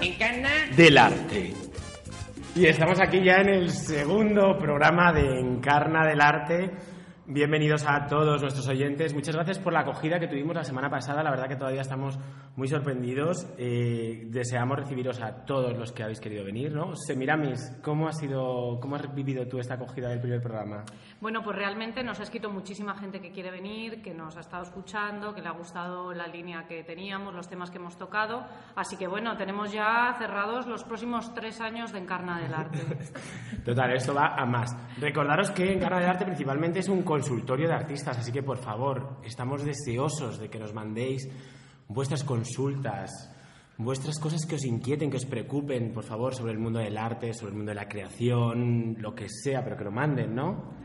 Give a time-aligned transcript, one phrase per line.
[0.00, 1.54] Encarna del arte.
[2.54, 6.70] Y estamos aquí ya en el segundo programa de Encarna del arte.
[7.26, 9.14] Bienvenidos a todos nuestros oyentes.
[9.14, 11.22] Muchas gracias por la acogida que tuvimos la semana pasada.
[11.22, 12.18] La verdad que todavía estamos
[12.54, 13.46] muy sorprendidos.
[13.56, 16.94] Eh, deseamos recibiros a todos los que habéis querido venir, ¿no?
[16.94, 20.84] Semiramis, ¿cómo, ha sido, ¿cómo has vivido tú esta acogida del primer programa?
[21.24, 24.62] Bueno, pues realmente nos ha escrito muchísima gente que quiere venir, que nos ha estado
[24.62, 28.44] escuchando, que le ha gustado la línea que teníamos, los temas que hemos tocado.
[28.76, 32.78] Así que bueno, tenemos ya cerrados los próximos tres años de Encarna del Arte.
[33.64, 34.76] Total, esto va a más.
[35.00, 39.20] Recordaros que Encarna del Arte principalmente es un consultorio de artistas, así que por favor,
[39.24, 41.26] estamos deseosos de que nos mandéis
[41.88, 43.34] vuestras consultas,
[43.78, 47.32] vuestras cosas que os inquieten, que os preocupen, por favor, sobre el mundo del arte,
[47.32, 50.83] sobre el mundo de la creación, lo que sea, pero que lo manden, ¿no?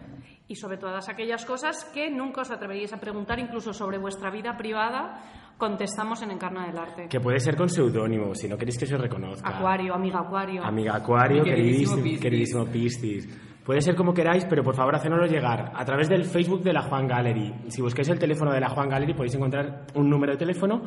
[0.49, 4.57] Y sobre todas aquellas cosas que nunca os atreveríais a preguntar, incluso sobre vuestra vida
[4.57, 5.21] privada,
[5.59, 7.07] contestamos en Encarna del Arte.
[7.07, 9.47] Que puede ser con seudónimo, si no queréis que se reconozca.
[9.47, 10.65] Acuario, amiga Acuario.
[10.65, 13.29] Amiga Acuario, queridísimo queridísimo, Piscis.
[13.63, 16.81] Puede ser como queráis, pero por favor hacénoslo llegar a través del Facebook de la
[16.81, 17.53] Juan Gallery.
[17.67, 20.81] Si buscáis el teléfono de la Juan Gallery podéis encontrar un número de teléfono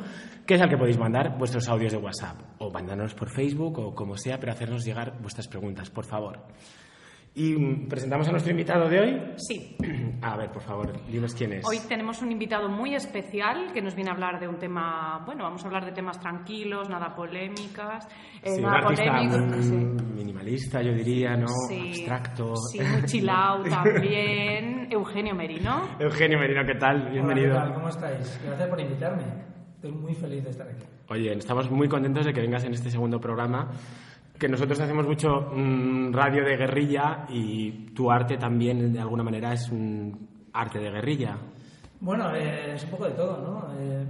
[0.44, 2.40] que es al que podéis mandar vuestros audios de WhatsApp.
[2.58, 6.40] O mandárnoslos por Facebook o como sea, pero hacernos llegar vuestras preguntas, por favor.
[7.34, 9.20] Y presentamos a nuestro invitado de hoy.
[9.36, 9.74] Sí,
[10.22, 11.66] A ver, por favor, dinos quién es.
[11.66, 15.44] hoy tenemos un invitado muy especial que nos viene a hablar de un tema, bueno,
[15.44, 18.06] vamos a hablar de temas tranquilos, nada polémicas,
[18.42, 19.74] eh, Sí, nada polémicos, sí.
[19.74, 21.48] minimalista, yo diría, ¿no?
[21.68, 22.54] Sí, Abstracto.
[22.70, 24.88] Sí, muy chill out también.
[24.92, 25.88] Eugenio Merino.
[25.98, 27.08] Eugenio Merino, ¿qué tal?
[27.10, 27.52] Bienvenido.
[27.52, 27.74] Hola, ¿qué tal?
[27.74, 28.40] ¿Cómo estáis?
[28.44, 29.22] Gracias por invitarme.
[29.76, 30.84] Estoy muy feliz de estar aquí.
[31.08, 33.68] Oye, estamos muy contentos de que vengas en este segundo programa,
[34.42, 39.52] que nosotros hacemos mucho mm, radio de guerrilla y tu arte también de alguna manera
[39.52, 41.38] es un arte de guerrilla.
[42.00, 43.72] Bueno, eh, es un poco de todo, ¿no?
[43.78, 44.04] Eh,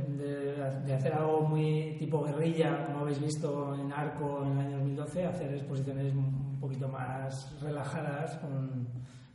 [0.86, 5.26] de, hacer algo muy tipo guerrilla, como habéis visto en Arco en el año 2012,
[5.26, 8.88] hacer exposiciones un poquito más relajadas, con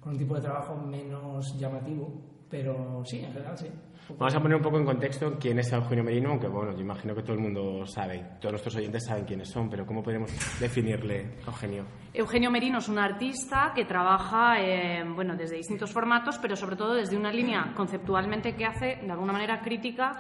[0.04, 2.12] un tipo de trabajo menos llamativo.
[2.50, 3.68] Pero sí, en general sí.
[4.10, 7.14] Vamos a poner un poco en contexto quién es Eugenio Merino, aunque bueno, yo imagino
[7.14, 10.32] que todo el mundo sabe, todos nuestros oyentes saben quiénes son, pero ¿cómo podemos
[10.62, 11.86] definirle, Eugenio?
[12.14, 16.94] Eugenio Merino es un artista que trabaja eh, bueno, desde distintos formatos, pero sobre todo
[16.94, 20.14] desde una línea conceptualmente que hace de alguna manera crítica,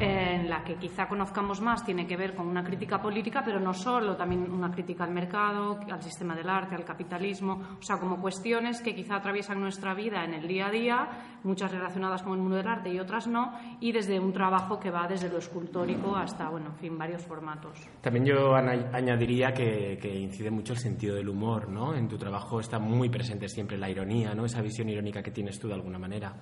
[0.00, 3.60] eh, en la que quizá conozcamos más, tiene que ver con una crítica política, pero
[3.60, 7.98] no solo, también una crítica al mercado, al sistema del arte, al capitalismo, o sea,
[7.98, 11.08] como cuestiones que quizá atraviesan nuestra vida en el día a día,
[11.42, 13.33] muchas relacionadas con el mundo del arte y otras no,
[13.80, 17.78] y desde un trabajo que va desde lo escultórico hasta, bueno, en fin, varios formatos.
[18.00, 21.94] También yo añadiría que, que incide mucho el sentido del humor, ¿no?
[21.94, 24.44] En tu trabajo está muy presente siempre la ironía, ¿no?
[24.44, 26.34] Esa visión irónica que tienes tú de alguna manera.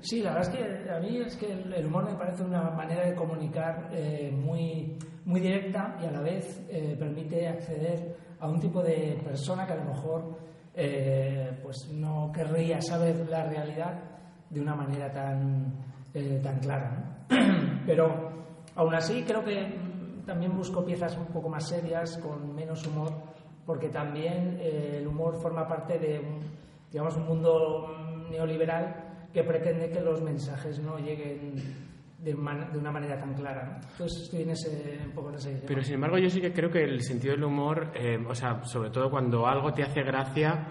[0.00, 2.70] Sí, la verdad es que a mí es que el el humor me parece una
[2.70, 8.48] manera de comunicar eh, muy, muy directa y a la vez eh, permite acceder a
[8.48, 10.38] un tipo de persona que a lo mejor
[10.74, 14.02] eh, pues no querría saber la realidad
[14.50, 15.72] de una manera tan,
[16.16, 16.90] eh, tan clara.
[17.30, 17.36] ¿no?
[17.86, 18.30] Pero
[18.74, 23.12] aún así creo que mm, también busco piezas un poco más serias, con menos humor,
[23.64, 26.40] porque también eh, el humor forma parte de un,
[26.90, 27.94] digamos, un mundo
[28.28, 31.52] mm, neoliberal que pretende que los mensajes no lleguen
[32.18, 33.64] de, man- de una manera tan clara.
[33.82, 33.88] ¿no?
[33.92, 35.62] Entonces estoy en ese, un poco en ese.
[35.66, 38.64] Pero sin embargo yo sí que creo que el sentido del humor, eh, o sea,
[38.64, 40.66] sobre todo cuando algo te hace gracia,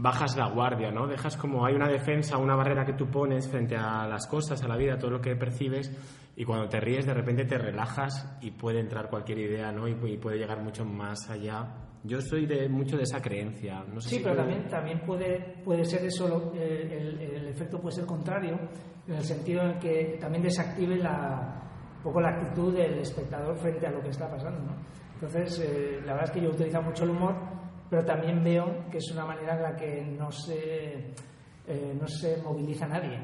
[0.00, 1.06] bajas la guardia, ¿no?
[1.06, 4.68] Dejas como hay una defensa, una barrera que tú pones frente a las cosas, a
[4.68, 5.90] la vida, a todo lo que percibes,
[6.36, 9.86] y cuando te ríes de repente te relajas y puede entrar cualquier idea, ¿no?
[9.88, 11.66] Y, y puede llegar mucho más allá.
[12.02, 13.84] Yo soy de mucho de esa creencia.
[13.92, 17.48] No sé Sí, si pero tú- también, también puede, puede ser eso, eh, el, el
[17.48, 18.58] efecto puede ser contrario,
[19.06, 21.62] en el sentido en que también desactive la,
[21.98, 24.60] un poco la actitud del espectador frente a lo que está pasando.
[24.60, 24.76] ¿no?
[25.14, 27.34] Entonces, eh, la verdad es que yo utilizo mucho el humor,
[27.90, 31.12] pero también veo que es una manera en la que no se,
[31.66, 33.18] eh, no se moviliza nadie.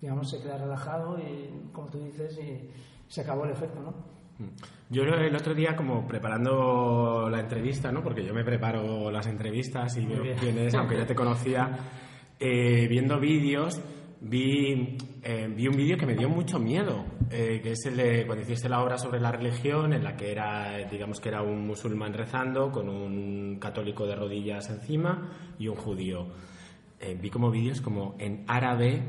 [0.00, 2.70] Digamos, se queda relajado y, como tú dices, y
[3.06, 4.12] se acabó el efecto, ¿no?
[4.88, 8.02] Yo el otro día, como preparando la entrevista, ¿no?
[8.02, 11.70] porque yo me preparo las entrevistas y veo quién es, aunque ya te conocía,
[12.40, 13.80] eh, viendo vídeos,
[14.22, 18.26] vi, eh, vi un vídeo que me dio mucho miedo, eh, que es el de
[18.26, 21.66] cuando hiciste la obra sobre la religión, en la que era, digamos que era un
[21.66, 26.26] musulmán rezando con un católico de rodillas encima y un judío.
[27.02, 29.02] eh, vi como vídeos como en árabe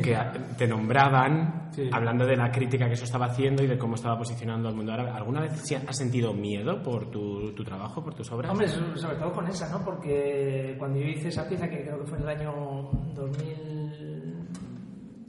[0.00, 0.16] que
[0.56, 4.68] te nombraban hablando de la crítica que eso estaba haciendo y de cómo estaba posicionando
[4.68, 5.10] al mundo árabe.
[5.10, 5.52] ¿Alguna vez
[5.88, 8.52] has sentido miedo por tu, tu trabajo, por tus obras?
[8.52, 9.84] Hombre, sobre todo con esa, ¿no?
[9.84, 12.90] Porque cuando yo hice esa pieza, que creo que fue en el año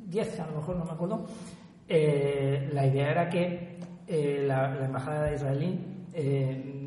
[0.08, 1.26] 2010, a lo mejor no me acuerdo,
[1.88, 5.80] eh, la idea era que eh, la, embajada de israelí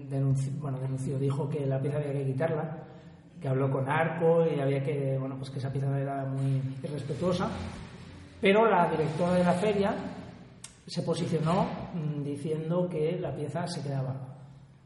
[0.09, 2.81] denunció, bueno, denunció, dijo que la pieza había que quitarla
[3.41, 7.49] que habló con Arco y había que, bueno, pues que esa pieza era muy irrespetuosa.
[8.41, 9.95] Pero la directora de la feria
[10.87, 14.15] se posicionó mm, diciendo que la pieza se quedaba.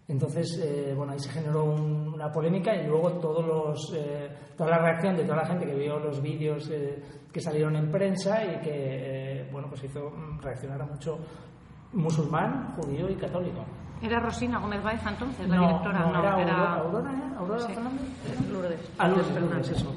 [0.07, 4.79] Entonces, eh, bueno, ahí se generó una polémica y luego todos los, eh, toda la
[4.79, 7.03] reacción de toda la gente que vio los vídeos eh,
[7.33, 10.13] que salieron en prensa y que, bueno, pues hizo
[10.43, 11.19] reaccionar a mucho
[11.95, 13.65] musulmán, judío y católico.
[14.03, 16.01] ¿Era Rosina Gómez Baeza entonces, la directora?
[16.01, 16.75] No, era, era...
[16.75, 17.35] Aurora, ¿eh?
[17.39, 17.73] ¿Aurora sí.
[17.73, 18.51] Fernández?
[18.53, 18.93] Lourdes.
[18.99, 19.95] Ah, Lourdes, Lourdes, eso,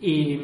[0.00, 0.36] Y,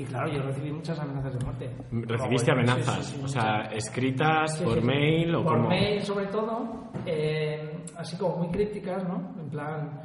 [0.00, 1.70] y claro, yo recibí muchas amenazas de muerte.
[1.92, 3.14] ¿Recibiste amenazas?
[3.22, 9.06] o sea, escritas por mail o Por mail, sobre todo, eh, así como muy críticas,
[9.06, 9.34] ¿no?
[9.38, 10.00] En plan,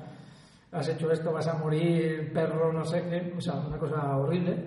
[0.73, 4.57] has hecho esto, vas a morir, perro, no sé qué, o sea, una cosa horrible.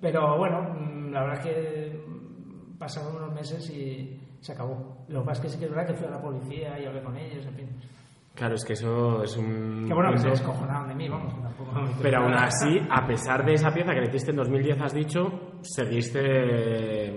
[0.00, 2.04] Pero bueno, mm, la verdad es que
[2.78, 5.04] pasaron unos meses y se acabó.
[5.08, 7.16] Lo es que sí que es verdad que fui a la policía y hablé con
[7.16, 7.68] ellos, en fin.
[8.36, 9.86] Claro, es que eso es un...
[9.88, 11.32] Que bueno, que se descojonaron de mí, vamos.
[11.42, 11.72] Tampoco
[12.02, 15.58] Pero aún así, a pesar de esa pieza que le hiciste en 2010, has dicho,
[15.62, 17.16] seguiste,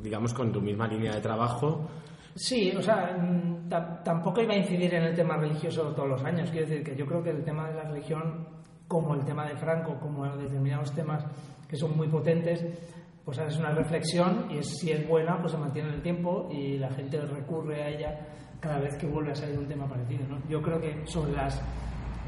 [0.00, 1.88] digamos, con tu misma línea de trabajo.
[2.36, 3.68] Sí, o sea, mm,
[4.04, 6.48] tampoco iba a incidir en el tema religioso todos los años.
[6.52, 8.46] Quiero decir que yo creo que el tema de la religión,
[8.86, 11.26] como el tema de Franco, como determinados temas
[11.68, 12.64] que son muy potentes,
[13.24, 16.78] pues es una reflexión y si es buena, pues se mantiene en el tiempo y
[16.78, 18.26] la gente recurre a ella
[18.62, 20.24] cada vez que vuelve a salir un tema parecido.
[20.28, 20.38] ¿no?
[20.48, 21.60] Yo creo que sobre las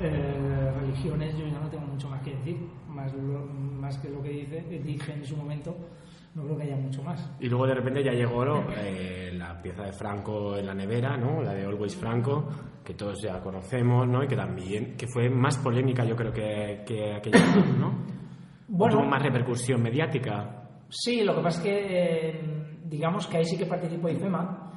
[0.00, 2.58] eh, religiones yo ya no tengo mucho más que decir,
[2.88, 5.76] más, más que lo que dice, dije en su momento,
[6.34, 7.32] no creo que haya mucho más.
[7.38, 8.44] Y luego de repente ya llegó
[8.76, 11.40] eh, la pieza de Franco en la nevera, ¿no?
[11.40, 12.48] la de Always Franco,
[12.84, 14.24] que todos ya conocemos, ¿no?
[14.24, 17.38] y que también que fue más polémica yo creo que, que aquella,
[17.78, 17.94] ¿no?
[18.66, 20.68] Bueno, tuvo más repercusión mediática.
[20.88, 22.40] Sí, lo que pasa es que eh,
[22.86, 24.73] digamos que ahí sí que participó IFEMA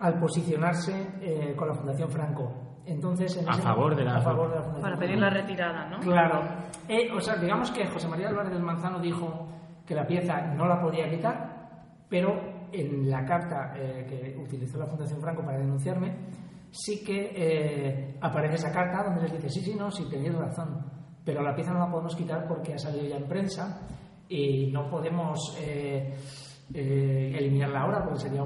[0.00, 2.52] al posicionarse eh, con la Fundación Franco.
[2.86, 6.00] Entonces, a, favor de la, a favor de la Fundación Para pedir la retirada, ¿no?
[6.00, 6.42] Claro.
[6.88, 9.48] Eh, o sea, digamos que José María Álvarez del Manzano dijo
[9.86, 15.20] que la pieza no la podía quitar, pero en la carta que utilizó la Fundación
[15.20, 16.16] Franco para denunciarme,
[16.70, 20.84] sí que aparece esa carta donde les dice, sí, sí, no, sí, tenéis razón,
[21.24, 23.86] pero la pieza no la podemos quitar porque ha salido ya en prensa
[24.30, 26.16] y no podemos eh,
[26.72, 28.42] eh, eliminarla ahora porque sería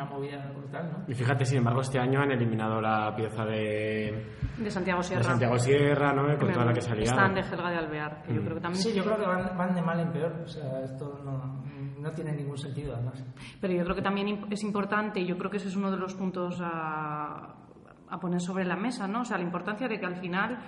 [0.00, 1.04] una movida brutal, ¿no?
[1.12, 4.34] Y fíjate, sin embargo, este año han eliminado la pieza de...
[4.58, 5.22] De Santiago Sierra.
[5.22, 6.38] De Santiago Sierra, ¿no?
[6.38, 7.04] Con toda la que salía.
[7.04, 8.44] Están de Helga de Alvear, que yo mm.
[8.44, 8.82] creo que también...
[8.82, 10.40] Sí, yo creo que van, de mal en peor.
[10.42, 11.62] O sea, esto no,
[11.98, 13.24] no tiene ningún sentido, además.
[13.60, 15.98] Pero yo creo que también es importante, y yo creo que ese es uno de
[15.98, 17.56] los puntos a,
[18.08, 19.20] a poner sobre la mesa, ¿no?
[19.20, 20.58] O sea, la importancia de que al final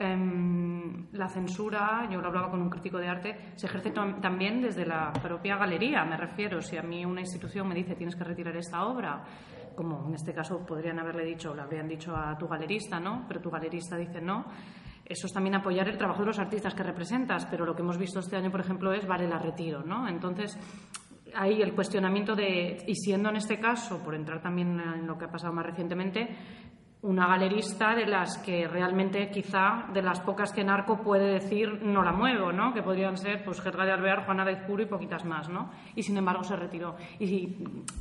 [0.00, 4.86] Em, la censura, yo lo hablaba con un crítico de arte, se ejerce también desde
[4.86, 6.62] la propia galería, me refiero.
[6.62, 9.24] Si a mí una institución me dice tienes que retirar esta obra,
[9.74, 13.24] como en este caso podrían haberle dicho, le habrían dicho a tu galerista, ¿no?
[13.26, 14.44] Pero tu galerista dice no.
[15.04, 17.98] Eso es también apoyar el trabajo de los artistas que representas, pero lo que hemos
[17.98, 20.06] visto este año, por ejemplo, es vale la retiro, ¿no?
[20.06, 20.56] Entonces,
[21.34, 25.24] ahí el cuestionamiento de, y siendo en este caso, por entrar también en lo que
[25.24, 26.28] ha pasado más recientemente,
[27.02, 32.02] una galerista de las que realmente quizá de las pocas que Narco puede decir no
[32.02, 32.74] la muevo, ¿no?
[32.74, 35.70] Que podrían ser pues Gerga de Alvear, Juana de Puro y poquitas más, ¿no?
[35.94, 36.96] Y sin embargo se retiró.
[37.20, 37.56] Y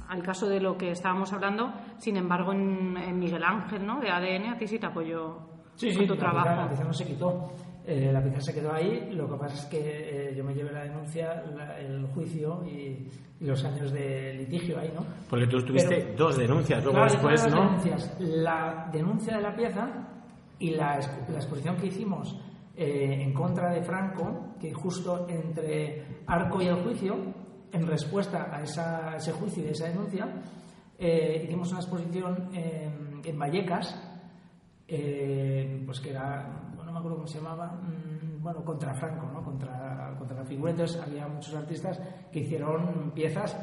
[0.10, 4.00] al caso de lo que estábamos hablando, sin embargo en, Miguel Ángel, ¿no?
[4.00, 5.40] De ADN, a ti sí te apoyó
[5.76, 6.68] sí, sí, tu trabajo.
[6.84, 7.52] no se quitó.
[7.88, 9.10] Eh, la pieza se quedó ahí.
[9.14, 11.42] Lo que pasa es que eh, yo me llevé la denuncia,
[11.80, 13.08] el juicio y
[13.40, 15.06] y los años de litigio ahí, ¿no?
[15.30, 17.62] Porque tú tuviste dos denuncias, luego después, ¿no?
[17.64, 18.18] Denuncias.
[18.20, 19.88] La denuncia de la pieza
[20.60, 22.36] y la, exposición que hicimos
[22.76, 27.16] eh, en contra de Franco, que justo entre Arco y el juicio,
[27.72, 30.28] en respuesta a, ese juicio y esa denuncia,
[30.98, 33.96] eh, hicimos una exposición en Vallecas,
[34.88, 36.67] eh, pues que era,
[36.98, 39.44] me acuerdo cómo se llamaba, mm, bueno, contra Franco, ¿no?
[39.44, 40.72] Contra, contra la figura.
[40.72, 42.00] Entonces había muchos artistas
[42.32, 43.56] que hicieron piezas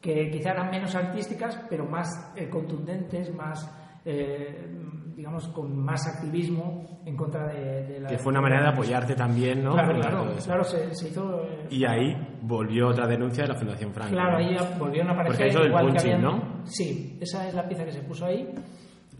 [0.00, 3.70] que quizá eran menos artísticas, pero más eh, contundentes, más,
[4.04, 4.66] eh,
[5.14, 8.08] digamos, con más activismo en contra de, la...
[8.08, 9.72] Que fue una manera de apoyarte también, ¿no?
[9.72, 11.46] Claro, claro, claro se, hizo...
[11.68, 14.12] y ahí volvió otra denuncia de la Fundación Franco.
[14.12, 15.36] Claro, ahí volvió a aparecer...
[15.36, 16.64] Porque eso del punching, ¿no?
[16.64, 18.48] Sí, esa es la pieza que se puso ahí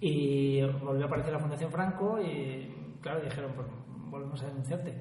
[0.00, 3.66] y volvió a aparecer la Fundación Franco y, claro, dijeron, pues,
[4.10, 4.94] volvemos a denunciarte.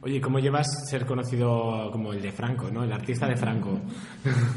[0.00, 2.84] Oye, ¿cómo llevas ser conocido como el de Franco, ¿no?
[2.84, 3.80] El artista de Franco.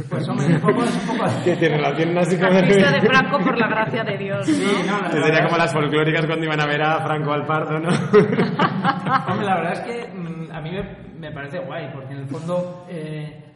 [0.10, 1.30] Pues hombre, un poco, es un poco...
[1.46, 2.52] Que tiene relación así como...
[2.52, 4.54] Artista de Franco por la gracia de Dios, ¿no?
[4.54, 7.80] Sí, no, la sería como las folclóricas cuando iban a ver a Franco al Pardo,
[7.80, 7.90] ¿no?
[7.90, 10.84] Hombre, la verdad es que mm, a mí me,
[11.18, 13.47] me parece guay, porque en el fondo eh,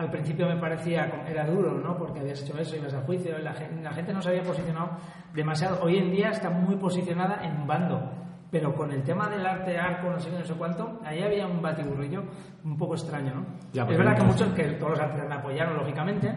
[0.00, 1.96] al principio me parecía era duro, ¿no?
[1.98, 4.92] Porque habías hecho eso, ibas a juicio, la gente, la gente no se había posicionado
[5.34, 5.82] demasiado.
[5.82, 8.10] Hoy en día está muy posicionada en un bando,
[8.50, 11.46] pero con el tema del arte arco, no sé qué, no sé cuánto, ahí había
[11.46, 12.24] un batiburrillo
[12.64, 13.46] un poco extraño, ¿no?
[13.74, 16.34] Ya, es porque verdad que muchos, que todos los artistas me apoyaron, lógicamente,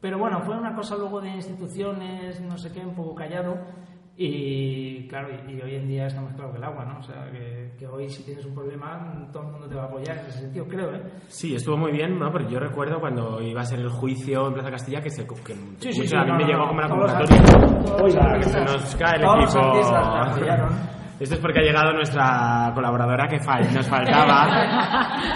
[0.00, 3.58] pero bueno, fue una cosa luego de instituciones, no sé qué, un poco callado.
[4.16, 6.98] Y claro, y, y hoy en día está más claro que el agua, ¿no?
[6.98, 9.86] O sea, que, que hoy si tienes un problema, todo el mundo te va a
[9.86, 11.02] apoyar en ese sentido, creo, ¿eh?
[11.26, 12.30] Sí, estuvo muy bien, ¿no?
[12.30, 15.26] Porque yo recuerdo cuando iba a ser el juicio en Plaza Castilla que se...
[15.26, 18.02] Que Sí, sí, sí, a mí no, me no, llegó no, como los convocatoria.
[18.04, 20.80] Oiga, que se nos cae el equipo.
[21.20, 24.48] Esto es porque ha llegado nuestra colaboradora que fal- nos faltaba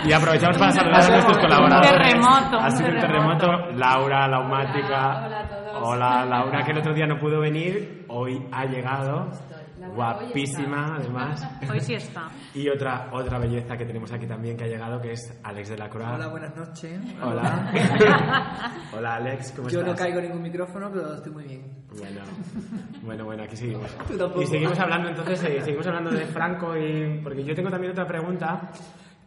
[0.05, 1.93] y aprovechamos para saludar a nuestros colaboradores.
[1.93, 3.47] Un terremoto, Ha sido un terremoto.
[3.47, 3.79] terremoto.
[3.79, 4.87] Laura, la umática.
[4.87, 5.58] Hola, hola a todos.
[5.83, 9.31] Hola, Laura, que el otro día no pudo venir, hoy ha llegado.
[9.79, 11.49] Laura hoy Guapísima, además.
[11.71, 12.29] Hoy sí está.
[12.53, 15.79] Y otra, otra belleza que tenemos aquí también que ha llegado, que es Alex de
[15.79, 16.15] la Croix.
[16.15, 17.01] Hola, buenas noches.
[17.23, 17.73] Hola.
[18.97, 19.93] Hola, Alex, ¿cómo Yo estás?
[19.93, 21.85] no caigo en ningún micrófono, pero estoy muy bien.
[21.97, 22.21] Bueno,
[23.03, 23.97] bueno, bueno, aquí seguimos.
[24.43, 27.21] Y seguimos hablando, entonces, eh, seguimos hablando de Franco y...
[27.23, 28.71] Porque yo tengo también otra pregunta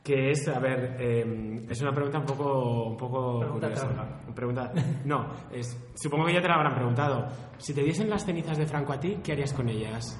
[0.04, 3.88] que es, a ver, eh, es una pregunta un poco, un poco Pregunta curiosa.
[3.88, 4.34] trampa.
[4.34, 4.72] Pregunta,
[5.06, 7.28] no, es, supongo que ya te la habrán preguntado.
[7.58, 10.18] Si te diesen las cenizas de Franco a ti, ¿qué harías con ellas?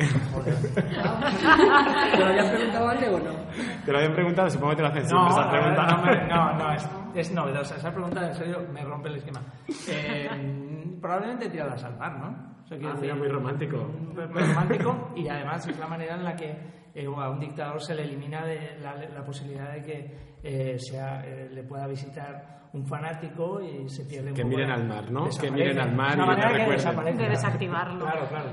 [0.00, 0.06] ¿Te
[2.18, 3.30] lo habían preguntado antes o no?
[3.84, 5.86] Te lo habían preguntado, supongo que te lo hacen siempre No, esa pregunta.
[5.86, 7.76] no, me- no, no, es, es novedosa.
[7.76, 9.40] Esa pregunta, en serio, me rompe el esquema.
[9.88, 12.50] Eh, probablemente tiradas al mar, ¿no?
[12.62, 13.76] O sea, Ah, decir, mira, muy romántico.
[13.78, 16.56] Muy, romántico y además es la manera en la que
[16.94, 21.24] eh, a un dictador se le elimina de la, la posibilidad de que eh, sea,
[21.26, 24.84] eh, le pueda visitar un fanático y se pierde un Que poco miren la- al
[24.86, 25.28] mar, ¿no?
[25.40, 28.04] Que miren al mar Es una y manera te que desaparece, De desactivarlo.
[28.04, 28.48] Claro, claro.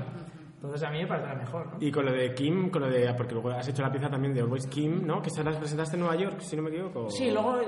[0.56, 1.76] Entonces a mí me parece la mejor, ¿no?
[1.78, 3.14] Y con lo de Kim, con lo de.
[3.14, 5.22] Porque luego has hecho la pieza también de Always Kim, ¿no?
[5.22, 7.08] Que se las presentaste en Nueva York, si no me equivoco.
[7.10, 7.60] Sí, luego,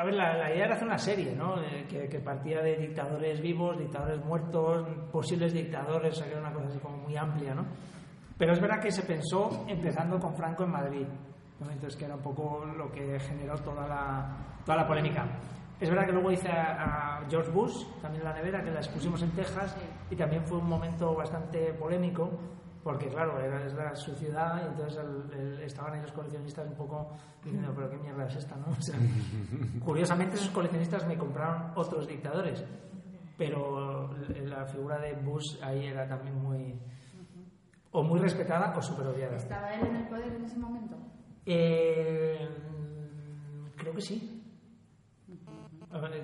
[0.00, 1.60] a ver, la, la idea era hacer una serie, ¿no?
[1.62, 6.40] Eh, que, que partía de dictadores vivos, dictadores muertos, posibles dictadores, o sea, que era
[6.40, 7.66] una cosa así como muy amplia, ¿no?
[8.38, 11.06] Pero es verdad que se pensó empezando con Franco en Madrid,
[11.60, 11.70] ¿no?
[11.70, 15.26] Entonces, que era un poco lo que generó toda la, toda la polémica.
[15.78, 18.80] Es verdad que luego hice a, a George Bush, también en la nevera, que la
[18.80, 19.76] expusimos en Texas,
[20.10, 22.30] y también fue un momento bastante polémico,
[22.82, 26.74] porque claro, era, era su ciudad y entonces el- el- estaban ahí los coleccionistas un
[26.74, 27.10] poco
[27.44, 28.66] diciendo, pero qué mierda es esta, ¿no?
[28.78, 28.94] O sea,
[29.84, 32.64] curiosamente esos coleccionistas me compraron otros dictadores,
[33.36, 34.10] pero
[34.44, 36.78] la figura de Bush ahí era también muy
[37.92, 39.36] o muy respetada o súper odiada.
[39.36, 40.96] ¿Estaba él en el poder en ese momento?
[41.46, 42.48] Eh,
[43.76, 44.36] creo que sí.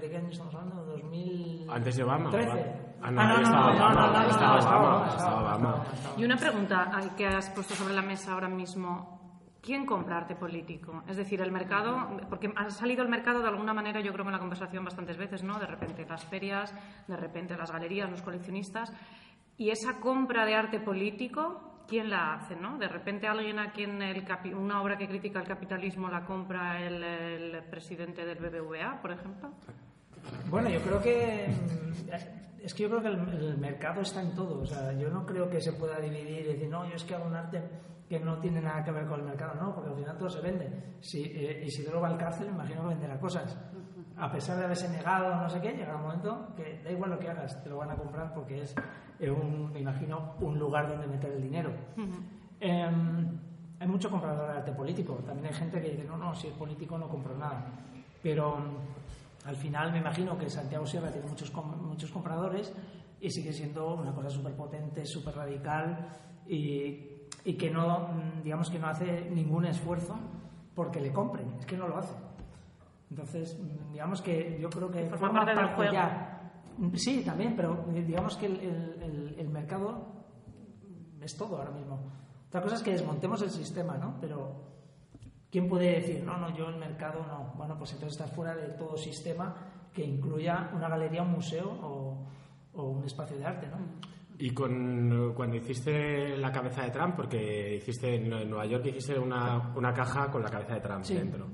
[0.01, 0.85] ¿de qué año estamos hablando?
[0.85, 1.67] 2000...
[1.69, 2.31] Antes de Obama.
[2.31, 2.86] 13.
[3.03, 5.09] Ah, no, Ah, no, no, Obama, no, no, ahí no, estaba no, estaba Obama, Obama,
[5.17, 5.85] estaba Obama.
[5.93, 9.15] estaba Y una pregunta ay, que has puesto sobre la mesa ahora mismo.
[9.63, 11.03] ¿Quién compra arte político?
[11.09, 14.29] Es decir, el mercado, porque ha salido el mercado de alguna manera, yo creo que
[14.29, 15.59] en la conversación bastantes veces, ¿no?
[15.59, 16.73] De repente las ferias,
[17.09, 18.93] de repente las galerías, los coleccionistas.
[19.57, 22.79] Y esa compra de arte político, ¿quién la hace, no?
[22.79, 26.81] De repente alguien a quien el capi- una obra que critica el capitalismo la compra
[26.81, 29.51] el, el presidente del BBVA, por ejemplo.
[30.51, 31.47] Bueno, yo creo que
[32.63, 34.61] es que yo creo que el, el mercado está en todo.
[34.61, 37.15] O sea, yo no creo que se pueda dividir y decir, no, yo es que
[37.15, 37.63] hago un arte
[38.09, 40.41] que no tiene nada que ver con el mercado, no, porque al final todo se
[40.41, 40.97] vende.
[41.01, 43.57] Si, eh, y si luego va al cárcel, imagino que venderá cosas.
[44.17, 47.19] A pesar de haberse negado, no sé qué, llegará un momento que da igual lo
[47.19, 48.75] que hagas, te lo van a comprar porque es,
[49.19, 51.71] eh, un, me imagino, un lugar donde meter el dinero.
[52.61, 53.39] Em,
[53.79, 55.15] hay mucho comprador de arte político.
[55.27, 57.67] También hay gente que dice, no, no, si es político no compro nada.
[58.23, 58.59] Pero
[59.47, 62.73] al final me imagino que Santiago Sierra tiene muchos, com- muchos compradores
[63.21, 66.09] y sigue siendo una cosa súper potente, súper radical
[66.47, 70.17] y, y que no, mm, digamos que no hace ningún esfuerzo
[70.75, 71.55] porque le compren.
[71.59, 72.15] Es que no lo hace.
[73.11, 75.93] Entonces, mm, digamos que yo creo que Forma forma parte del parte juego.
[75.93, 76.33] ya.
[76.97, 80.13] Sí, también, pero eh, digamos que el- el mercado
[81.23, 81.99] es todo ahora mismo.
[82.49, 84.17] Otra cosa es que desmontemos el sistema, ¿no?
[84.21, 84.76] Pero
[85.51, 87.53] ¿quién puede decir, no, no, yo el mercado no?
[87.57, 89.55] Bueno, pues entonces estás fuera de todo sistema
[89.93, 92.27] que incluya una galería, un museo o,
[92.75, 93.79] o un espacio de arte, ¿no?
[94.39, 99.73] Y con, cuando hiciste la cabeza de Trump, porque hiciste en Nueva York hiciste una,
[99.75, 101.15] una caja con la cabeza de Trump Sí.
[101.15, 101.47] dentro.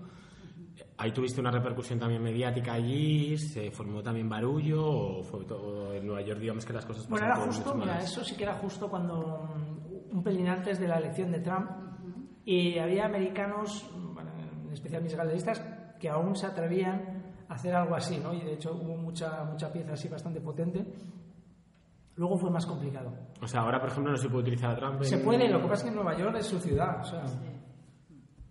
[0.98, 6.06] Ahí tuviste una repercusión también mediática allí, se formó también barullo o fue todo en
[6.06, 8.42] Nueva York, digamos que las cosas Bueno, pasaron era todo justo, mira, eso sí que
[8.44, 9.48] era justo cuando
[10.10, 11.70] un pelín antes de la elección de Trump
[12.44, 14.30] y había americanos, bueno,
[14.66, 15.60] en especial mis galeristas,
[16.00, 18.34] que aún se atrevían a hacer algo así, ¿no?
[18.34, 20.84] Y de hecho hubo mucha, mucha pieza así bastante potente.
[22.16, 23.12] Luego fue más complicado.
[23.40, 25.02] O sea, ahora, por ejemplo, no se puede utilizar a Trump.
[25.02, 27.24] Se puede, lo que pasa es que en Nueva York es su ciudad, o sea,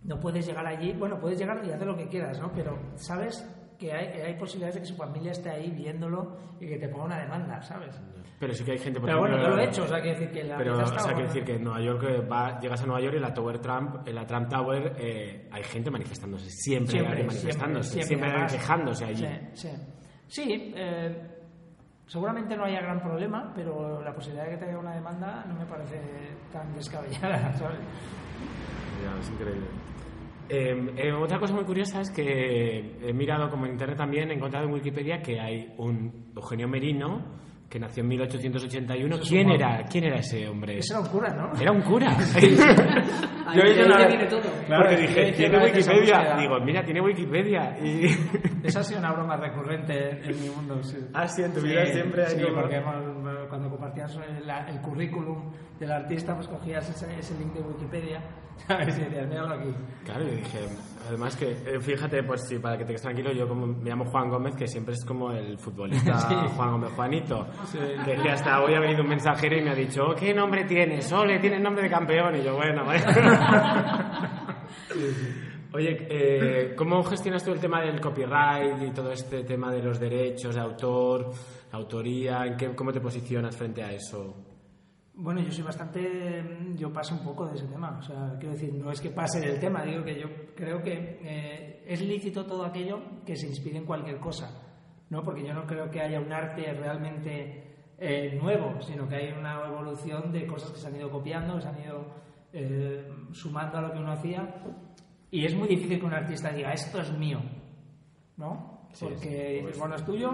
[0.04, 2.50] no puedes llegar allí, bueno, puedes llegar y hacer lo que quieras, ¿no?
[2.52, 3.46] Pero sabes
[3.82, 6.88] que hay, que hay posibilidades de que su familia esté ahí viéndolo y que te
[6.88, 8.00] ponga una demanda, ¿sabes?
[8.38, 10.00] Pero sí que hay gente, por Pero bueno, ejemplo, yo lo he hecho, o sea,
[10.00, 11.22] quiere decir que la Pero, o sea, buena.
[11.22, 14.06] decir que en Nueva York eh, va, llegas a Nueva York y la Tower Trump,
[14.06, 16.50] en la Trump Tower eh, hay gente manifestándose.
[16.50, 18.02] Siempre, hay alguien manifestándose.
[18.02, 18.52] Siempre, hay alguien además.
[18.52, 19.26] quejándose allí.
[19.54, 19.76] Sí, sí.
[20.28, 21.28] Sí, eh,
[22.06, 25.54] seguramente no haya gran problema, pero la posibilidad de que te haya una demanda no
[25.54, 26.00] me parece
[26.52, 27.78] tan descabellada, ¿sabes?
[29.04, 29.66] Ya, es increíble.
[30.48, 34.34] Eh, eh, otra cosa muy curiosa es que he mirado como en internet también, he
[34.34, 39.14] encontrado en Wikipedia que hay un Eugenio Merino que nació en 1881.
[39.14, 40.76] Eso es ¿Quién era, ¿Quién era ese hombre?
[40.78, 41.58] Ese era un cura, ¿no?
[41.58, 42.14] Era un cura.
[43.46, 44.42] Ahí, Yo una viene todo.
[44.66, 46.36] Claro, porque dije, tiene Wikipedia.
[46.38, 47.76] Digo, mira, tiene Wikipedia.
[47.82, 48.06] Y...
[48.62, 50.82] Esa ha sido una broma recurrente en mi mundo.
[50.82, 50.98] Sí.
[51.14, 53.11] Ah, sí, en tu vida siempre hay Sí, como- porque hemos-
[53.92, 58.20] compartías el, el currículum del artista, pues cogías ese, ese link de Wikipedia,
[58.66, 58.96] ¿sabes?
[58.98, 59.74] Y decías, míralo aquí.
[60.04, 60.58] Claro, yo dije,
[61.08, 64.04] además que, eh, fíjate, pues sí, para que te quedes tranquilo, yo como me llamo
[64.06, 66.34] Juan Gómez, que siempre es como el futbolista Sí.
[66.56, 67.46] Juan Gómez Juanito.
[68.04, 70.64] Que, que hasta hoy ha venido un mensajero y me ha dicho, "Oh, ¿qué nombre
[70.64, 71.10] tienes?
[71.12, 72.36] Ole, tienes nombre de campeón.
[72.36, 73.02] Y yo, bueno, vale.
[75.74, 79.98] Oye, eh, ¿cómo gestionas tú el tema del copyright y todo este tema de los
[79.98, 81.30] derechos de autor,
[81.70, 82.44] autoría?
[82.46, 84.36] ¿En qué, ¿Cómo te posicionas frente a eso?
[85.14, 86.74] Bueno, yo soy bastante.
[86.74, 87.96] Yo paso un poco de ese tema.
[87.98, 91.18] O sea, quiero decir, no es que pase del tema, digo que yo creo que
[91.22, 94.50] eh, es lícito todo aquello que se inspire en cualquier cosa.
[95.08, 95.22] ¿no?
[95.22, 99.66] Porque yo no creo que haya un arte realmente eh, nuevo, sino que hay una
[99.66, 102.06] evolución de cosas que se han ido copiando, que se han ido
[102.52, 104.54] eh, sumando a lo que uno hacía.
[105.32, 107.40] Y es muy difícil que un artista diga, esto es mío.
[108.36, 108.86] ¿No?
[108.92, 110.30] Sí, Porque sí, dices, bueno, es tuyo,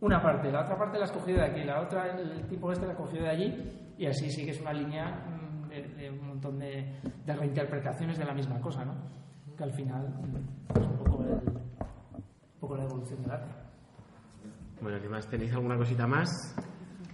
[0.00, 2.86] una parte, la otra parte la has cogido de aquí, la otra, el tipo este
[2.86, 6.10] la ha cogido de allí, y así sí que es una línea mm, de, de
[6.10, 8.94] un montón de, de reinterpretaciones de la misma cosa, ¿no?
[9.56, 13.52] Que al final mm, es un poco, el- un poco la evolución del arte.
[14.80, 15.26] Bueno, ¿qué más?
[15.28, 16.28] ¿Tenéis alguna cosita más?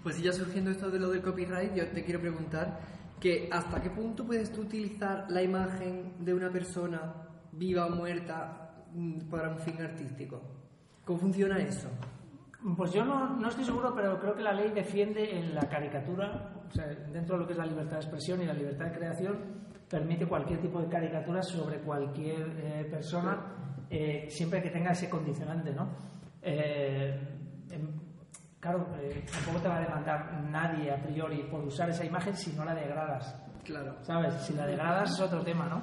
[0.02, 2.80] Pues ya surgiendo esto de lo del copyright, yo te quiero preguntar
[3.22, 7.14] que hasta qué punto puedes utilizar la imagen de una persona
[7.52, 10.42] viva o muerta mm, para un fin artístico.
[11.04, 11.88] ¿Cómo funciona eso?
[12.76, 16.52] Pues yo no, no estoy seguro, pero creo que la ley defiende en la caricatura,
[16.68, 18.92] o sea, dentro de lo que es la libertad de expresión y la libertad de
[18.92, 19.38] creación,
[19.88, 23.38] permite cualquier tipo de caricatura sobre cualquier eh, persona,
[23.88, 25.90] eh, siempre que tenga ese condicionante, ¿no?
[26.42, 27.20] Eh,
[28.62, 32.52] claro, eh, tampoco te va a demandar nadie a priori por usar esa imagen si
[32.54, 33.96] no la degradas, Claro.
[34.02, 34.32] ¿sabes?
[34.34, 35.82] Si la degradas es otro tema, ¿no?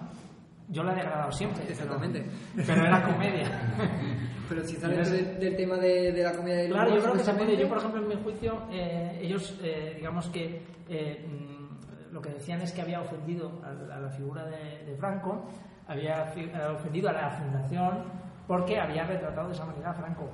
[0.69, 1.61] Yo la he degradado siempre.
[1.61, 2.25] pero- Exactamente.
[2.55, 3.47] Pero era comedia.
[4.49, 7.03] Pero si sale dentro de- del tema de, de la comedia del Claro, humor, yo
[7.03, 7.57] creo que se puede.
[7.57, 12.29] Yo, por ejemplo, en mi juicio, eh, ellos, eh, digamos que eh, mm, lo que
[12.29, 15.47] decían es que había ofendido a, a la figura de, de Franco,
[15.87, 18.03] había fi- eh, ofendido a la fundación
[18.47, 20.29] porque había retratado de esa manera a Franco.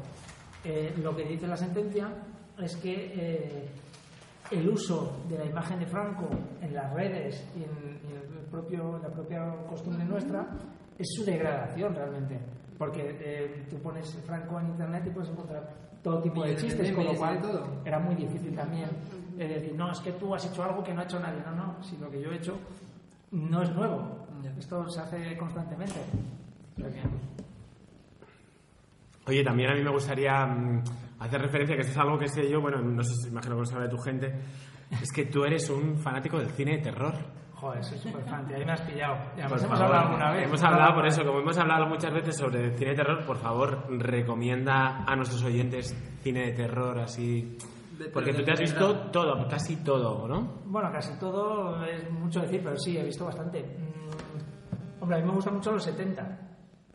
[0.65, 2.09] Eh, lo que dice la sentencia
[2.57, 3.69] es que eh,
[4.51, 6.27] el uso de la imagen de Franco
[6.61, 10.47] en las redes y en, y en el propio, la propia costumbre nuestra
[10.97, 12.39] es su degradación realmente.
[12.77, 15.69] Porque eh, tú pones Franco en internet y puedes encontrar
[16.03, 17.81] todo tipo de chistes, con lo cual todo.
[17.85, 18.89] era muy difícil también
[19.37, 21.41] eh, decir, no, es que tú has hecho algo que no ha hecho nadie.
[21.45, 22.57] No, no, si lo que yo he hecho
[23.31, 24.25] no es nuevo.
[24.59, 25.99] Esto se hace constantemente.
[26.77, 27.44] O sea que-
[29.27, 30.83] Oye, también a mí me gustaría mm,
[31.19, 33.61] hacer referencia, que esto es algo que sé yo, bueno, no sé si imagino que
[33.61, 34.33] lo sabe tu gente,
[35.01, 37.13] es que tú eres un fanático del cine de terror.
[37.55, 39.15] Joder, soy súper fan, tío, ahí me has pillado.
[39.37, 40.43] Ya, Por pues hemos favor, hablado alguna vez.
[40.47, 43.85] Hemos hablado por eso, como hemos hablado muchas veces sobre cine de terror, por favor,
[43.89, 47.57] recomienda a nuestros oyentes cine de terror así.
[47.97, 49.11] De- Porque tú te has visto verdad.
[49.11, 50.61] todo, casi todo, ¿no?
[50.65, 53.61] Bueno, casi todo es mucho decir, pero sí, he visto bastante.
[53.63, 56.44] Mm, hombre, a mí me gustan mucho los 70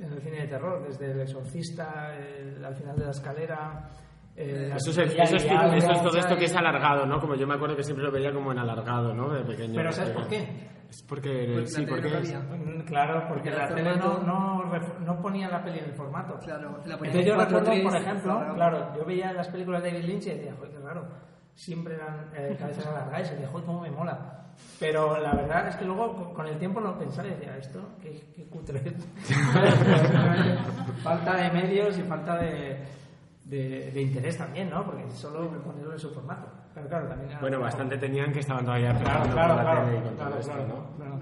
[0.00, 3.88] en el cine de terror, desde El Exorcista, el- Al final de la escalera.
[4.36, 7.20] eh, la Eso es, eso es- es todo esto que es alargado, ¿no?
[7.20, 9.28] Como yo me acuerdo que siempre lo veía como en alargado, ¿no?
[9.30, 9.74] De pequeño.
[9.74, 10.70] Pero ¿sabes por qué?
[10.88, 14.64] Es porque, Porque sí, la porque no Claro, porque la el tele no, no,
[15.00, 16.36] no ponía la peli en el formato.
[16.38, 18.54] Claro, la ponía Entonces yo recuerdo, 4:3, por ejemplo, claro.
[18.54, 21.08] claro, yo veía las películas de David Lynch y decía, joder, qué raro,
[21.54, 24.39] siempre eran eh, cabezas alargadas y decía, joder, cómo me mola.
[24.78, 28.18] Pero la verdad es que luego con- el tiempo lo pensaba y decía, esto, qué,
[28.34, 28.80] qué cutre.
[31.02, 32.78] falta de medios y falta de,
[33.44, 34.84] de, de interés también, ¿no?
[34.84, 36.48] Porque solo ponerlo en su formato.
[36.74, 37.38] Pero claro, también...
[37.40, 40.30] Bueno, bastante tenían que estaban todavía Claro, claro, con la claro, tele y con claro,
[40.30, 40.96] todo esto, claro, ¿no?
[40.96, 41.18] claro.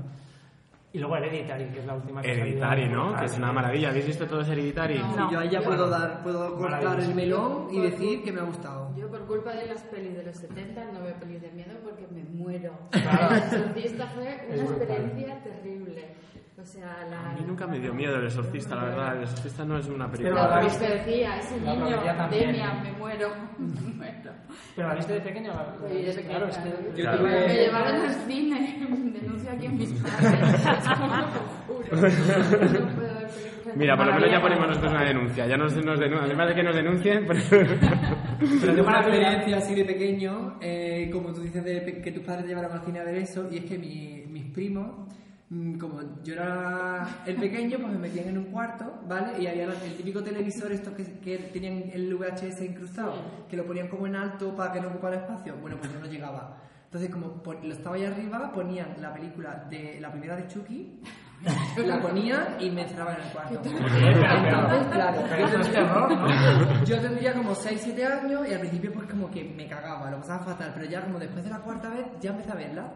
[0.90, 2.32] Y luego Hereditary, que es la última que.
[2.32, 3.14] Hereditary, ¿no?
[3.14, 3.90] Que es una maravilla.
[3.90, 4.98] ¿Habéis visto todo Hereditary?
[5.16, 5.30] No.
[5.30, 8.90] Yo ahí ya puedo dar, puedo cortar el melón y decir que me ha gustado.
[8.96, 11.72] Yo por culpa de las pelis de los 70 no veo pelis de miedo
[12.48, 12.72] muero.
[12.90, 13.34] Claro.
[13.34, 14.96] El exorcista fue Es una brutal.
[14.96, 16.14] experiencia terrible.
[16.60, 17.30] O sea, la...
[17.30, 19.16] A mí nunca me dio miedo el exorcista, la verdad.
[19.16, 20.34] El exorcista no es una película.
[20.48, 22.28] Pero La decía, ese la niño.
[22.30, 24.32] Demian, me muero, me muero.
[24.74, 25.40] ¿Pero la viste de?
[25.48, 26.70] La- Sí, de Claro, es que...
[26.70, 26.96] pequeña.
[26.96, 27.18] Yo Claro.
[27.18, 28.78] tuve- Me llevaron al cine,
[29.20, 30.40] denuncio aquí en mis padres.
[31.68, 31.86] Juro.
[31.92, 35.46] No puedo ver películas Mira, por lo menos ya ponemos nosotros una denuncia.
[35.46, 36.24] Ya nos, nos denuncian.
[36.24, 41.32] Además de que nos denuncien, pues- Pero tengo una experiencia así de pequeño, eh, como
[41.32, 43.64] tú dices, de que tus padres te llevaron al cine a ver eso, y es
[43.64, 45.08] que mi- mis primos,
[45.50, 49.40] mm, como yo era el pequeño, pues me metían en un cuarto, ¿vale?
[49.42, 53.14] Y había el típico televisor, estos que, que tenían el VHS incrustado,
[53.48, 55.54] que lo ponían como en alto para que no ocupara espacio.
[55.60, 56.58] Bueno, pues yo no llegaba.
[56.84, 61.00] Entonces, como lo estaba ahí arriba, ponían la película de la primera de Chucky,
[61.86, 63.54] la ponían y me encerraban en el cuarto.
[63.54, 66.84] Entonces, claro, Pero eso es terror, ¿no?
[66.84, 70.44] yo tendría como 6-7 años y al principio pues como que me cagaba, lo pasaba
[70.44, 72.92] fatal, pero ya como después de la cuarta vez ya empecé a verla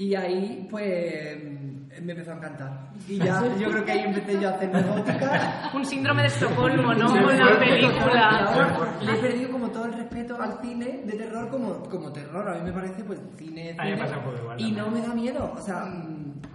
[0.00, 2.90] y ahí pues mm, me empezó a encantar.
[3.06, 5.70] Y ya yo creo que ahí empecé yo a hacer robótica.
[5.74, 7.06] Un síndrome de Estocolmo, ¿no?
[7.06, 8.28] Con la película.
[8.46, 12.48] Ahora le he perdido como todo el respeto al cine de terror como, como terror.
[12.48, 14.72] A mí me parece pues cine, A mí me cine pasa un poco igual y
[14.72, 15.52] no me da miedo.
[15.54, 15.84] O sea,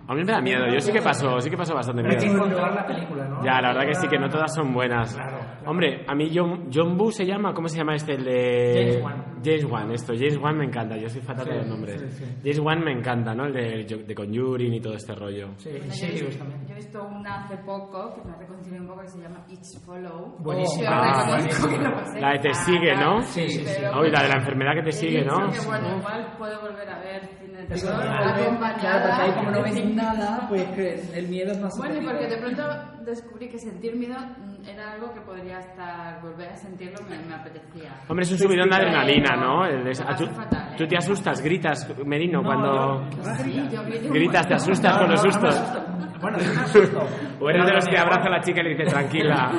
[0.07, 0.67] A mí me da miedo.
[0.71, 2.37] Yo sí que paso, sí que paso bastante Pero hay que miedo.
[2.45, 3.43] encontrar la película, ¿no?
[3.43, 5.15] Ya, la verdad que sí, que no todas son buenas.
[5.15, 5.71] Claro, claro.
[5.71, 8.13] Hombre, a mí John, John Boo se llama, ¿cómo se llama este?
[8.13, 8.73] El de...
[8.75, 9.25] James Wan.
[9.43, 10.13] James Wan, esto.
[10.13, 12.01] James Wan me encanta, yo soy fatal Sí, de los nombres.
[12.01, 12.35] sí, sí.
[12.43, 13.45] James Wan me encanta, ¿no?
[13.45, 15.49] El de, de Conjuring y todo este rollo.
[15.57, 16.67] Sí, y yo, he Sirius visto, también.
[16.67, 19.83] yo he visto una hace poco que me reconcilié un poco que se llama It's
[19.85, 20.37] Follow.
[20.39, 20.85] Buenísima.
[20.85, 21.25] Yo Ah,
[21.95, 23.21] pasé La de te sigue, ¿no?
[23.23, 23.73] Sí, sí, sí.
[23.81, 25.47] pero Uy, la de la enfermedad que te sigue, ¿no?
[25.65, 29.01] Bueno, igual puedo volver a ver cine de terror claro, acompañada.
[29.01, 32.37] porque ahí como no ves nada, pues el miedo es más Bueno, y porque de
[32.37, 32.63] pronto
[33.05, 37.35] descubrí que sentir miedo mm, era algo que podría estar, volver a sentirlo me, me
[37.35, 37.91] apetecía.
[38.07, 39.65] Hombre, es un subidón de adrenalina, ¿no?
[39.65, 39.83] El
[40.17, 40.75] tú, fatal, ¿eh?
[40.77, 43.09] tú te asustas, gritas, Merino, No, cuando
[43.43, 46.21] Sí, yo gritas, te asustas No, con los no, no me sustos.
[46.21, 47.07] Bueno, sí me asusto.
[47.39, 49.51] O eres de los que abraza a la chica y le dice tranquila.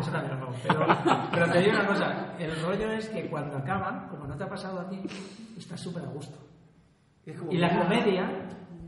[0.00, 0.46] Eso también no.
[0.66, 0.86] Pero,
[1.32, 4.48] pero te digo una cosa, el rollo es que cuando acaba, como no te ha
[4.48, 5.00] pasado a ti,
[5.56, 6.38] estás súper a gusto.
[7.50, 8.30] Y la comedia,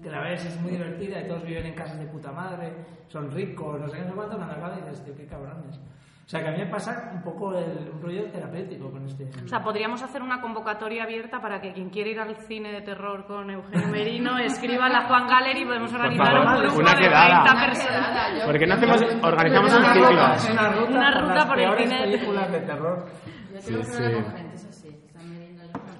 [0.02, 2.72] que la ves es muy divertida, y todos viven en casas de puta madre,
[3.08, 5.76] son ricos, no sé qué, no sé cuánto, cuando acaba dices, tío, qué cabrones.
[5.78, 9.30] O sea, que a mí me pasa un poco el, un rollo terapéutico con este.
[9.42, 12.82] O sea, podríamos hacer una convocatoria abierta para que quien quiera ir al cine de
[12.82, 16.80] terror con Eugenio Merino escriba a la Juan Gallery y podemos organizar favor, un grupo
[16.80, 17.44] una de quedada.
[17.44, 18.44] 30 Una personas.
[18.44, 20.52] ¿Por qué no hacemos, organizamos un ciclo?
[20.52, 23.06] Una ruta, Una por ruta las por el cine de- películas de terror.
[23.54, 24.12] Yo Sí, tengo que sí.
[24.12, 24.88] con gente, eso sí.
[24.88, 25.20] Está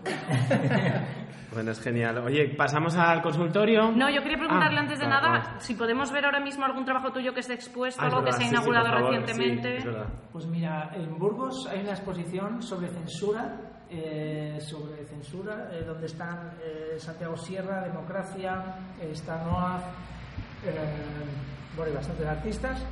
[1.59, 2.17] Bueno, es genial.
[2.19, 3.91] Oye, pasamos al consultorio.
[3.91, 7.11] No, yo quería preguntarle Ah, antes de nada si podemos ver ahora mismo algún trabajo
[7.11, 9.81] tuyo que esté expuesto, Ah, es algo que se ha sí, sí, inaugurado favor, recientemente.
[9.81, 9.89] sí.
[10.31, 13.57] Pues mira, en Burgos hay una exposición sobre censura,
[13.91, 19.81] eh, sobre censura, eh, donde están eh, Santiago Sierra, Democracia, eh, está Noah,
[20.65, 20.95] eh,
[21.75, 22.87] bueno, y bastantes artistas.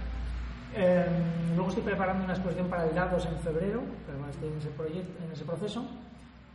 [0.74, 1.07] Eh,
[1.55, 4.70] luego estoy preparando una exposición para el Dados en febrero, pero bueno, estoy en ese,
[4.70, 5.87] proyecto, en ese proceso.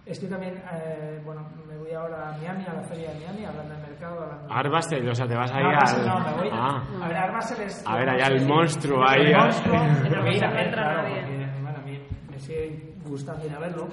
[0.06, 3.74] Estoy también, eh, bueno, me voy ahora a Miami, a la feria de Miami, hablando
[3.76, 4.54] del mercado, hablando...
[4.54, 6.08] Arbasel, o sea, te vas ahí No, Arbasel al...
[6.08, 6.50] no, me voy.
[6.52, 6.84] Ah.
[7.04, 7.84] A ver, Arbasel es...
[7.88, 9.98] A ver, allá el monstruo, el ahí, monstruo, ah.
[10.10, 13.60] pero que ir a ver, claro, porque, bueno, a mí me sigue gustando ir a
[13.60, 13.88] verlo.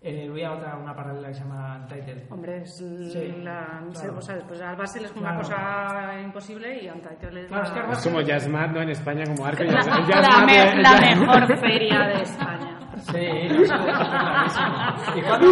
[0.00, 2.30] Eh, voy a otra, una paralela que se llama Untitled.
[2.30, 4.18] Hombre, es Sí, la, claro.
[4.18, 5.38] o sea, pues al Basel es una Claro.
[5.40, 8.82] cosa imposible y Untitled es Claro, es que Es como Jazzmat, ¿no?
[8.82, 9.64] En España, como Arco.
[9.64, 12.77] la- la Jazzmat me- la mejor feria de España.
[13.00, 15.16] Sí, está clarísimo.
[15.16, 15.48] ¿Y cuándo,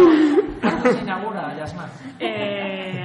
[0.61, 1.89] cuándo se inaugura Yasmat?
[2.19, 2.96] Eh,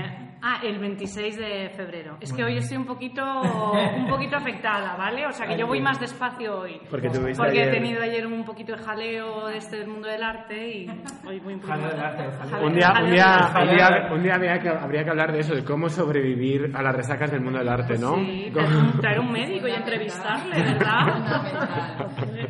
[0.43, 2.17] ah, el 26 de febrero.
[2.21, 5.27] Es que hoy estoy un poquito, un poquito afectada, ¿vale?
[5.27, 6.81] O sea que yo voy más despacio hoy.
[6.91, 10.69] Porque Porque he tenido ayer un poquito de jaleo de este del mundo del arte
[10.69, 10.89] y
[11.27, 12.51] hoy voy un poquito Jaleo más- del arte, jaleo.
[12.51, 13.75] jaleo- Un día, un día, del un arte.
[13.75, 16.95] día, un día habría, que, habría que hablar de eso, de cómo sobrevivir a las
[16.95, 18.17] resacas del mundo del arte, ¿no?
[18.17, 21.07] Sí, Cómo- traer un- traer un médico y entrevistarle, ¿verdad?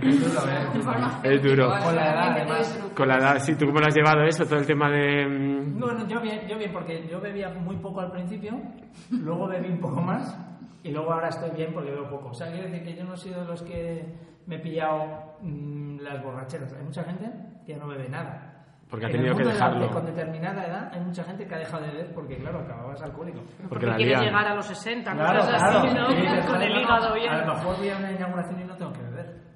[1.23, 1.69] Es duro.
[1.83, 2.91] Con la edad, además.
[2.97, 4.45] Con la edad, sí, ¿tú cómo lo has llevado eso?
[4.45, 5.27] Todo el tema de...
[5.27, 8.53] mm, Bueno, yo bien, yo bien, porque yo bebía muy poco al principio,
[9.11, 10.39] luego bebí un poco más
[10.83, 12.29] y luego ahora estoy bien porque bebo poco.
[12.31, 14.15] O sea, quiero decir que yo no he sido de los que
[14.47, 16.73] me he pillado mm, las borracheras.
[16.73, 17.31] Hay mucha gente
[17.67, 18.49] que no bebe nada.
[18.91, 19.91] Porque ha En el tenido que arte, dejarlo.
[19.91, 23.41] Con determinada edad hay mucha gente que ha dejado de beber porque, claro, acababas alcohólico.
[23.41, 25.79] Porque Porque la quieres llegar a los 60, Claro, cosas claro.
[25.79, 26.07] así, ¿no?
[26.07, 27.31] Con el "Joder, hígado bien.
[27.33, 29.01] A lo mejor voy a una inauguración y no tengo que.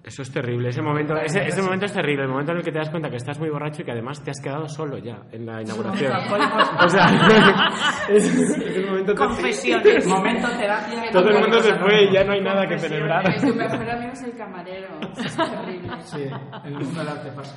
[0.06, 2.70] Eso es terrible, ese momento, ese, ese momento es terrible, el momento en el que
[2.70, 5.18] te das cuenta que estás muy borracho y que además te has quedado solo ya
[5.32, 6.12] en la inauguración.
[6.12, 7.06] o sea,
[8.08, 9.16] es, es el momento.
[9.16, 10.06] Confesiones.
[10.06, 11.10] Momento terapia.
[11.10, 13.24] Todo el mundo se fue y ya no hay nada que celebrar.
[13.40, 15.00] Tu mejor amigo es el camarero.
[15.16, 16.00] Es terrible.
[16.02, 16.22] Sí,
[16.64, 17.56] el mundo del arte pasa.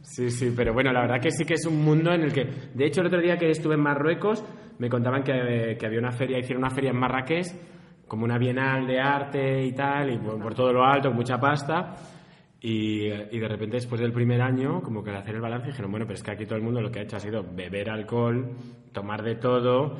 [0.00, 2.44] Sí, sí, pero bueno, la verdad que sí que es un mundo en el que,
[2.72, 4.42] de hecho, el otro día que estuve en Marruecos,
[4.78, 7.48] me contaban que, que había una feria, hicieron una feria en Marrakech,
[8.06, 11.38] como una bienal de arte y tal, y por, por todo lo alto, con mucha
[11.38, 11.94] pasta.
[12.64, 15.90] Y, y de repente, después del primer año, como que al hacer el balance, dijeron,
[15.90, 17.90] bueno, pero es que aquí todo el mundo lo que ha hecho ha sido beber
[17.90, 18.50] alcohol,
[18.92, 19.96] tomar de todo,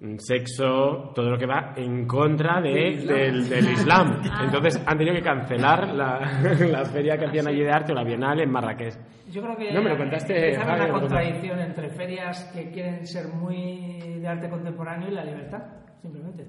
[0.00, 4.22] mm, sexo, todo lo que va en contra de, del, del Islam.
[4.44, 6.40] Entonces han tenido que cancelar la,
[6.70, 8.94] la feria que hacían allí de arte o la bienal en Marrakech.
[9.30, 13.28] Yo creo que No, me lo contaste, lo una contradicción entre ferias que quieren ser
[13.28, 15.62] muy de arte contemporáneo y la libertad,
[16.00, 16.46] simplemente.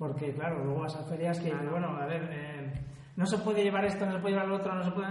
[0.00, 2.72] Porque, claro, luego vas a ferias que, bueno, a ver, eh,
[3.16, 5.08] no se puede llevar esto, no se puede llevar lo otro, no se puede...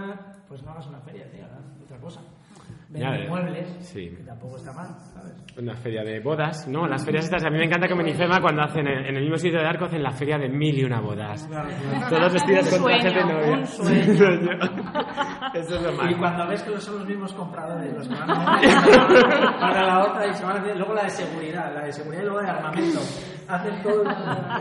[0.48, 2.20] Pues no hagas una feria, tío, haz otra cosa.
[2.88, 4.10] Vende muebles, sí.
[4.16, 5.32] que tampoco está mal, ¿sabes?
[5.56, 6.88] Una feria de bodas, ¿no?
[6.88, 9.22] Las ferias estas, a mí me encanta que en Benifema cuando hacen en, en el
[9.22, 11.48] mismo sitio de Arco hacen la feria de mil y una bodas.
[12.08, 13.58] Todos vestidos con traje de novia.
[13.58, 14.02] un sueño.
[15.54, 16.14] Eso es lo Y más.
[16.18, 18.60] cuando ves que son los mismos compradores los que van a una
[19.60, 22.22] para la otra y se van a hacer, luego la de seguridad, la de seguridad
[22.22, 22.98] y luego de armamento.
[23.50, 24.04] Hacen todo.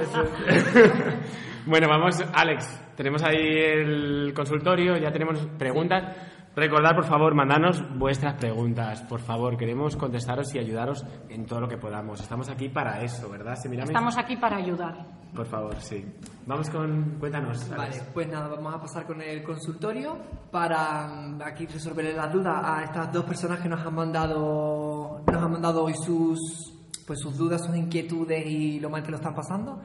[0.01, 1.65] Eso es.
[1.65, 6.15] bueno, vamos, Alex, tenemos ahí el consultorio, ya tenemos preguntas.
[6.55, 9.55] Recordad, por favor, mandarnos vuestras preguntas, por favor.
[9.55, 12.19] Queremos contestaros y ayudaros en todo lo que podamos.
[12.19, 13.55] Estamos aquí para eso, ¿verdad?
[13.55, 13.91] Semiramis?
[13.91, 14.95] Estamos aquí para ayudar.
[15.33, 16.03] Por favor, sí.
[16.47, 17.17] Vamos con...
[17.19, 18.09] Cuéntanos, Vale, Alex.
[18.13, 20.17] pues nada, vamos a pasar con el consultorio
[20.51, 25.43] para mm, aquí resolver las dudas a estas dos personas que nos han mandado nos
[25.43, 26.73] han mandado hoy sus
[27.09, 29.81] pues sus dudas, sus inquietudes y lo mal que lo están pasando.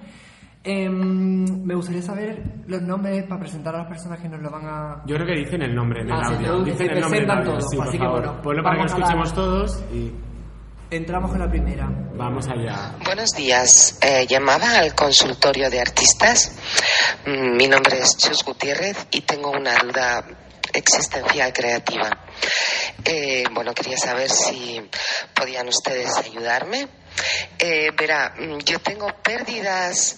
[0.62, 4.66] Em, me gustaría saber los nombres para presentar a las personas que nos lo van
[4.66, 6.64] a Yo creo que dicen el nombre en el Ah, audio.
[6.64, 8.62] Dicen se el nombre en el presentan audio, todos, sí, por así que bueno, Ponlo
[8.62, 10.12] para que lo escuchemos todos y
[10.90, 11.88] Entramos con la primera.
[12.14, 12.94] vamos allá.
[13.06, 13.98] Buenos días.
[14.02, 16.56] Eh, llamaba al consultorio de artistas.
[17.26, 20.24] Mm, Mi nombre es Chus Gutiérrez y tengo una duda
[20.72, 22.10] existencial creativa.
[23.04, 24.80] Eh, bueno, quería saber si
[25.34, 26.86] podían ustedes ayudarme.
[27.58, 30.16] Eh, verá, mm, yo tengo pérdidas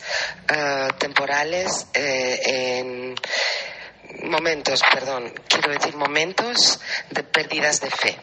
[0.48, 3.14] eh, temporales eh, en
[4.24, 6.80] momentos, perdón, quiero decir momentos
[7.10, 8.16] de pérdidas de fe.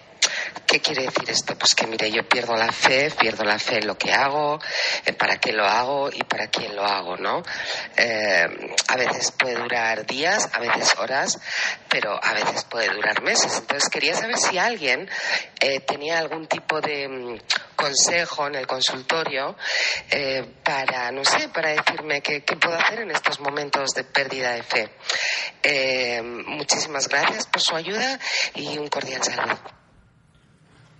[0.67, 1.55] ¿Qué quiere decir esto?
[1.57, 4.59] Pues que mire, yo pierdo la fe, pierdo la fe en lo que hago,
[5.05, 7.43] en para qué lo hago y para quién lo hago, ¿no?
[7.95, 8.45] Eh,
[8.87, 11.39] a veces puede durar días, a veces horas,
[11.89, 13.57] pero a veces puede durar meses.
[13.59, 15.09] Entonces quería saber si alguien
[15.59, 17.37] eh, tenía algún tipo de mm,
[17.75, 19.55] consejo en el consultorio
[20.09, 24.63] eh, para, no sé, para decirme qué, puedo hacer en estos momentos de pérdida de
[24.63, 24.89] fe.
[25.61, 28.19] Eh, muchísimas gracias por su ayuda
[28.55, 29.82] y un cordial saludo.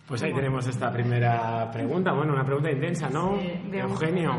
[0.08, 2.12] Pues ahí tenemos esta primera pregunta.
[2.12, 3.38] Bueno, una pregunta intensa, ¿no?
[3.38, 4.34] de Eugenio.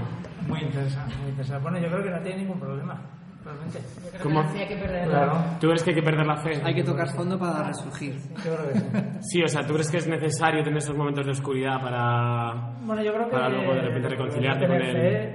[0.46, 1.58] Muy intensa, muy intensa.
[1.58, 3.00] Bueno, yo creo que no tiene ningún problema,
[3.42, 3.80] realmente.
[4.22, 4.40] ¿Cómo?
[4.40, 6.60] hay que perder Claro, ¿Tú crees que hay que perder la fe?
[6.62, 8.14] Hay que tocar fondo para resurgir.
[8.44, 8.86] yo creo que sí.
[9.22, 12.74] Sí, o sea, ¿tú crees que es necesario tener esos momentos de oscuridad para...
[12.82, 15.33] Bueno, yo creo que Para luego de repente reconciliarte con él.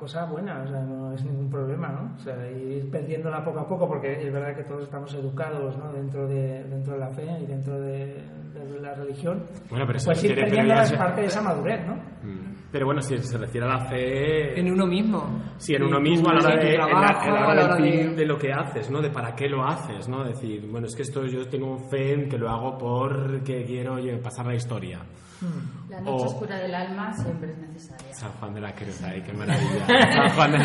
[0.00, 2.14] Cosa buena, o sea, no es ningún problema, ¿no?
[2.16, 5.92] O sea, ir perdiéndola poco a poco, porque es verdad que todos estamos educados, ¿no?
[5.92, 9.44] Dentro de, dentro de la fe y dentro de, de la religión.
[9.68, 11.94] Bueno, pero pues ir ya es parte de esa madurez, ¿no?
[11.94, 12.50] Mm.
[12.72, 14.58] Pero bueno, si se refiere a la fe...
[14.60, 15.24] En uno mismo.
[15.56, 17.54] Sí, en uno mismo a la hora de, en la- trabajo, en la a hora
[17.54, 19.00] la del hora de- fin de lo que haces, ¿no?
[19.02, 20.24] De para qué lo haces, ¿no?
[20.24, 24.16] Decir, bueno, es que esto yo tengo fe en que lo hago porque quiero oye,
[24.18, 25.00] pasar la historia.
[25.88, 28.12] La noche O- oscura del alma siempre es necesaria.
[28.12, 29.86] San Juan de la Cruz, ahí, qué maravilla.
[30.12, 30.58] San Juan de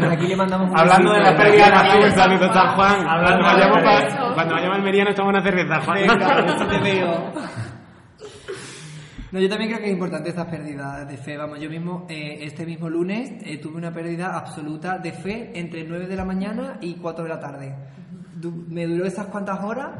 [0.00, 2.74] la Aquí le mandamos un Hablando de la pérdida de la fe, un saludo, San
[2.76, 3.06] Juan.
[3.08, 4.18] Hablando Cuando de la vayamos, pérdida.
[4.28, 5.98] pa- cuando vayamos a Almería nos tomamos una cerveza, Juan.
[6.06, 7.32] Venga, esto te veo.
[9.32, 11.36] No, yo también creo que es importante estas pérdidas de fe.
[11.36, 15.82] Vamos, yo mismo, eh, este mismo lunes, eh, tuve una pérdida absoluta de fe entre
[15.82, 17.74] 9 de la mañana y 4 de la tarde.
[18.36, 19.90] Du- me duró esas cuantas horas.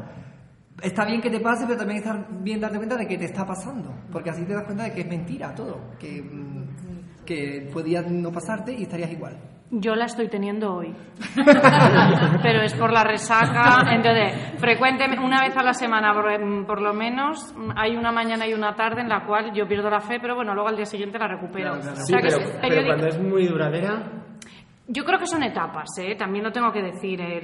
[0.81, 3.45] Está bien que te pase, pero también está bien darte cuenta de que te está
[3.45, 3.93] pasando.
[4.11, 5.91] Porque así te das cuenta de que es mentira todo.
[5.99, 9.37] Que, mm, que podía no pasarte y estarías igual.
[9.71, 10.93] Yo la estoy teniendo hoy.
[12.43, 13.81] Pero es por la resaca.
[13.91, 18.53] Entonces, frecuentemente, una vez a la semana, por, por lo menos, hay una mañana y
[18.53, 21.17] una tarde en la cual yo pierdo la fe, pero bueno, luego al día siguiente
[21.17, 21.71] la recupero.
[21.71, 21.97] Claro, claro.
[21.97, 24.03] O Sí, sea que pero, es pero cuando es muy duradera,
[24.87, 26.15] Yo creo que son etapas, ¿eh?
[26.15, 27.19] también lo tengo que decir.
[27.19, 27.41] ¿eh?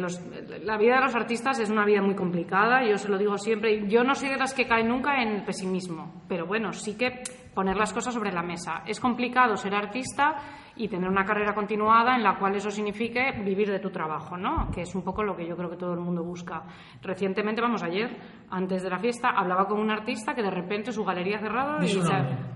[0.63, 3.87] La vida de los artistas es una vida muy complicada, yo se lo digo siempre.
[3.87, 7.23] Yo no soy de las que caen nunca en el pesimismo, pero bueno, sí que
[7.55, 8.83] poner las cosas sobre la mesa.
[8.85, 10.35] Es complicado ser artista
[10.81, 14.69] y tener una carrera continuada en la cual eso signifique vivir de tu trabajo, ¿no?
[14.73, 16.63] Que es un poco lo que yo creo que todo el mundo busca.
[17.03, 18.09] Recientemente, vamos, ayer,
[18.49, 21.79] antes de la fiesta, hablaba con un artista que de repente su galería ha cerrado
[21.79, 22.13] Di y se.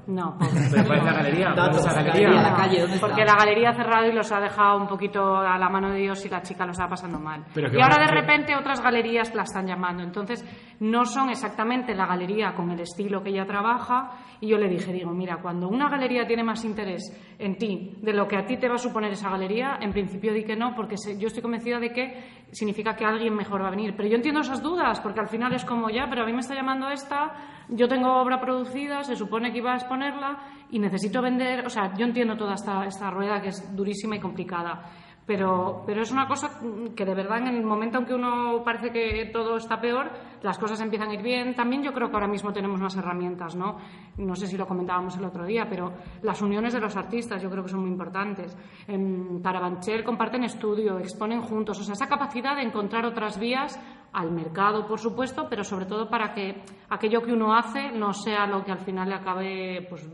[0.08, 1.54] No, ¿Pero cuál es la galería?
[1.54, 2.42] ¿Cuál es esa Datos, galería?
[2.42, 3.34] la calle, ¿dónde porque está?
[3.34, 6.26] la galería ha cerrado y los ha dejado un poquito a la mano de Dios
[6.26, 7.44] y la chica lo estaba pasando mal.
[7.54, 10.04] Pero y ahora de repente otras galerías la están llamando.
[10.04, 10.44] Entonces,
[10.80, 14.12] no son exactamente la galería con el estilo que ella trabaja.
[14.42, 17.04] Y yo le dije, digo, mira, cuando una galería tiene más interés
[17.40, 20.34] en ti de lo que a ti te va a suponer esa galería, en principio
[20.34, 23.72] di que no, porque yo estoy convencida de que significa que alguien mejor va a
[23.72, 23.94] venir.
[23.96, 26.40] Pero yo entiendo esas dudas, porque al final es como ya, pero a mí me
[26.40, 27.34] está llamando esta,
[27.70, 30.38] yo tengo obra producida, se supone que iba a exponerla
[30.70, 31.66] y necesito vender.
[31.66, 34.84] O sea, yo entiendo toda esta, esta rueda que es durísima y complicada.
[35.26, 36.60] Pero, pero es una cosa
[36.96, 40.12] que de verdad en el momento en que uno parece que todo está peor,
[40.44, 41.56] las cosas empiezan a ir bien.
[41.56, 43.78] También yo creo que ahora mismo tenemos más herramientas, ¿no?
[44.18, 47.50] No sé si lo comentábamos el otro día, pero las uniones de los artistas yo
[47.50, 48.56] creo que son muy importantes.
[48.88, 53.80] En Carabanchel comparten estudio, exponen juntos, o sea, esa capacidad de encontrar otras vías
[54.14, 58.46] al mercado, por supuesto, pero sobre todo para que aquello que uno hace no sea
[58.46, 60.08] lo que al final le acabe pues,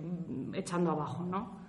[0.54, 1.60] echando abajo, ¿no?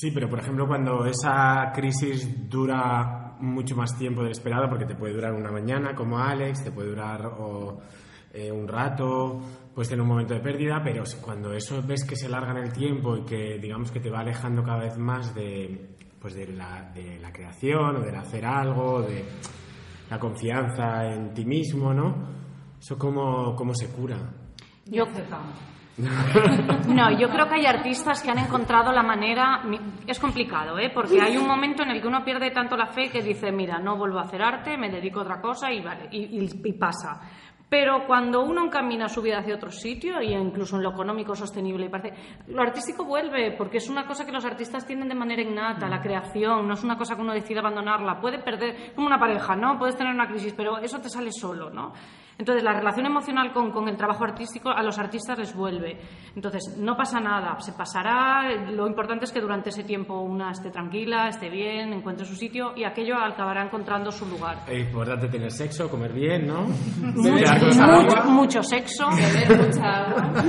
[0.00, 4.94] Sí, pero por ejemplo, cuando esa crisis dura mucho más tiempo del esperado, porque te
[4.94, 7.82] puede durar una mañana, como Alex, te puede durar o,
[8.32, 9.38] eh, un rato,
[9.74, 12.72] puedes tener un momento de pérdida, pero cuando eso ves que se larga en el
[12.72, 16.90] tiempo y que digamos que te va alejando cada vez más de, pues de, la,
[16.94, 19.22] de la creación o del hacer algo, de
[20.08, 22.26] la confianza en ti mismo, ¿no?
[22.80, 24.16] Eso cómo, cómo se cura.
[24.86, 25.04] Yo,
[26.88, 29.62] no, yo creo que hay artistas que han encontrado la manera.
[30.06, 30.90] Es complicado, ¿eh?
[30.94, 33.78] Porque hay un momento en el que uno pierde tanto la fe que dice, mira,
[33.78, 36.72] no vuelvo a hacer arte, me dedico a otra cosa y vale, y, y- y
[36.74, 37.20] pasa.
[37.68, 41.86] Pero cuando uno encamina su vida hacia otro sitio, y incluso en lo económico sostenible,
[41.86, 42.16] y parece,
[42.48, 46.00] lo artístico vuelve, porque es una cosa que los artistas tienen de manera innata, la
[46.00, 48.20] creación, no es una cosa que uno decide abandonarla.
[48.20, 49.78] Puede perder, como una pareja, ¿no?
[49.78, 51.92] Puedes tener una crisis, pero eso te sale solo, ¿no?
[52.40, 56.00] Entonces, la relación emocional con, con el trabajo artístico a los artistas les vuelve.
[56.34, 58.50] Entonces, no pasa nada, se pasará.
[58.70, 62.72] Lo importante es que durante ese tiempo una esté tranquila, esté bien, encuentre su sitio
[62.74, 64.60] y aquello acabará encontrando su lugar.
[64.66, 66.62] Es importante tener sexo, comer bien, ¿no?
[66.62, 67.52] Mucho,
[67.86, 69.06] mucho, mucho sexo.
[69.10, 70.32] Beber mucha agua.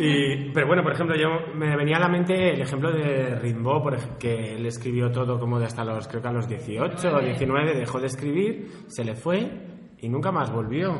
[0.00, 3.82] Y, pero bueno, por ejemplo, yo me venía a la mente el ejemplo de Rimbaud,
[3.82, 7.08] por ej- que él escribió todo como de hasta los, creo que a los 18
[7.16, 9.50] o 19, dejó de escribir, se le fue
[10.00, 10.96] y nunca más volvió.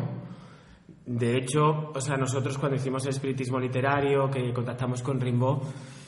[1.06, 5.62] De hecho, o sea, nosotros cuando hicimos el espiritismo literario, que contactamos con Rimbaud,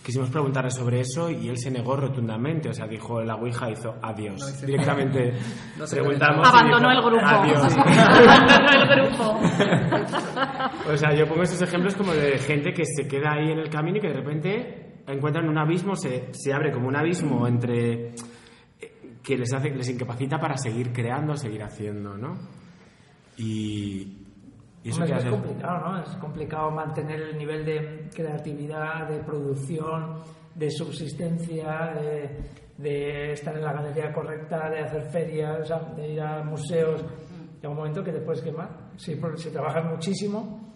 [0.05, 2.69] quisimos preguntarle sobre eso y él se negó rotundamente.
[2.69, 4.39] O sea, dijo, la Ouija hizo adiós.
[4.39, 5.33] No, Directamente
[5.79, 6.47] No preguntamos.
[6.47, 7.27] Abandonó dijo, el grupo.
[7.27, 7.77] Adiós.
[7.79, 9.41] Abandonó el grupo.
[10.93, 13.71] O sea, yo pongo esos ejemplos como de gente que se queda ahí en el
[13.71, 18.09] camino y que de repente encuentran un abismo, se, se abre como un abismo entre
[18.09, 22.35] eh, que les hace, les incapacita para seguir creando, seguir haciendo, ¿no?
[23.43, 24.27] Y,
[24.83, 25.31] y eso Hombre, es hace.
[25.31, 26.03] complicado, ¿no?
[26.03, 30.17] Es complicado mantener el nivel de creatividad, de producción,
[30.55, 36.43] de subsistencia, de, de estar en la galería correcta, de hacer ferias, de ir a
[36.43, 37.03] museos.
[37.57, 38.91] Llega un momento que te puedes quemar.
[38.97, 40.70] Si, si trabajas muchísimo,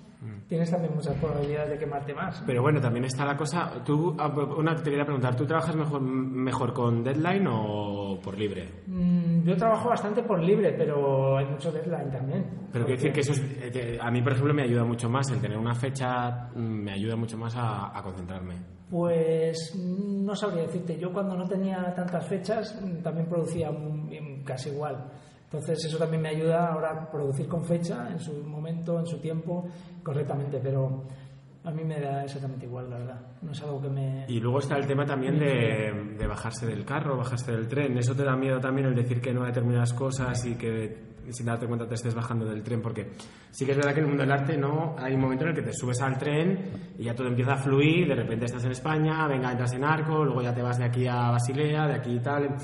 [0.49, 2.43] tienes también muchas probabilidades de quemarte más.
[2.47, 3.83] Pero bueno, también está la cosa.
[3.85, 8.69] Tú, ah, una te quería preguntar, ¿tú trabajas mejor, mejor con deadline o por libre?
[8.87, 12.45] Mm, Yo trabajo bastante por libre, pero hay mucho deadline también.
[12.73, 13.43] Pero quiero decir que eso es,
[13.77, 15.31] eh, a mí, por ejemplo, me ayuda mucho más.
[15.31, 18.55] El tener una fecha mm, me ayuda mucho más a, a concentrarme.
[18.91, 20.99] Pues no sabría decirte.
[20.99, 25.11] Yo cuando no tenía tantas fechas mm, también producía mm, casi igual.
[25.55, 29.19] Entonces eso también me ayuda ahora a producir con fecha, en su momento, en su
[29.21, 29.69] tiempo,
[30.03, 30.59] correctamente.
[30.61, 31.05] Pero
[31.63, 33.21] a mí me da exactamente igual, la verdad.
[33.41, 34.25] No es algo que me...
[34.29, 37.97] Y luego está el tema también de, de bajarse del carro, bajarse del tren.
[37.97, 41.47] Eso te da miedo también el decir que no a determinadas cosas y que sin
[41.47, 42.81] darte cuenta te estés bajando del tren.
[42.83, 43.13] Porque
[43.51, 45.51] sí que es verdad que en el mundo del arte no hay un momento en
[45.51, 48.09] el que te subes al tren y ya todo empieza a fluir.
[48.09, 51.07] De repente estás en España, venga, entras en Arco, luego ya te vas de aquí
[51.07, 52.57] a Basilea, de aquí y tal.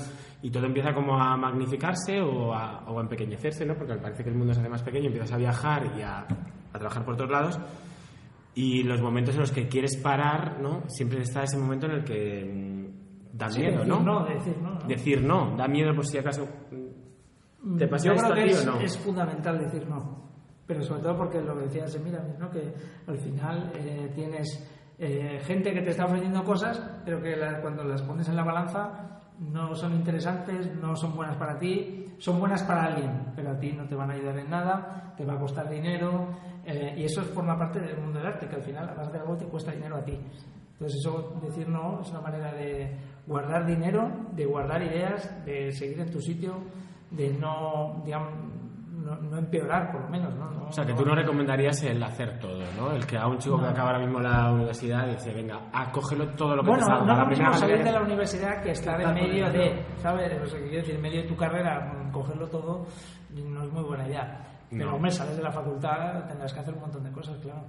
[0.43, 3.75] Y todo empieza como a magnificarse o a, o a empequeñecerse, ¿no?
[3.75, 6.79] Porque parece que el mundo se hace más pequeño, empiezas a viajar y a, a
[6.79, 7.59] trabajar por todos lados.
[8.53, 10.83] Y los momentos en los que quieres parar, ¿no?
[10.87, 13.99] Siempre está ese momento en el que mm, da Sí, miedo, decir ¿no?
[14.01, 14.87] no, decir no, ¿no?
[14.87, 16.47] Decir no, da miedo por si acaso
[17.77, 18.79] te pasa Yo creo que es, no.
[18.79, 20.29] es fundamental decir no.
[20.65, 22.49] Pero sobre todo porque lo que decías mira ¿no?
[22.49, 22.73] que
[23.07, 27.83] al final eh, tienes eh, gente que te está ofreciendo cosas, pero que la- cuando
[27.83, 32.61] las pones en la balanza no son interesantes, no son buenas para ti, son buenas
[32.63, 35.39] para alguien, pero a ti no te van a ayudar en nada, te va a
[35.39, 36.27] costar dinero,
[36.63, 39.35] eh, y eso forma parte del mundo del arte, que al final, además de algo,
[39.35, 40.13] te cuesta dinero a ti.
[40.73, 42.95] Entonces, eso, decir no, es una manera de
[43.25, 46.57] guardar dinero, de guardar ideas, de seguir en tu sitio,
[47.11, 48.29] de no, digamos,
[48.91, 50.33] no, no empeorar, por lo menos.
[50.35, 50.49] ¿no?
[50.51, 52.91] No- O sea, que tú no recomendarías el hacer todo, ¿no?
[52.91, 56.55] El que a un chico que acaba ahora mismo la universidad dice, venga, acógelo todo
[56.55, 57.15] lo que Bueno, te salga.
[57.15, 60.41] no mismo salir de la universidad que estar en medio de, ¿sabes?
[60.41, 62.85] O sea, quiero decir, en medio de tu carrera, mm, cogerlo todo
[63.31, 64.47] no es muy buena idea.
[64.69, 64.95] Pero, No.
[64.95, 67.63] hombre, sales de la facultad, tendrás que hacer un montón de cosas, claro.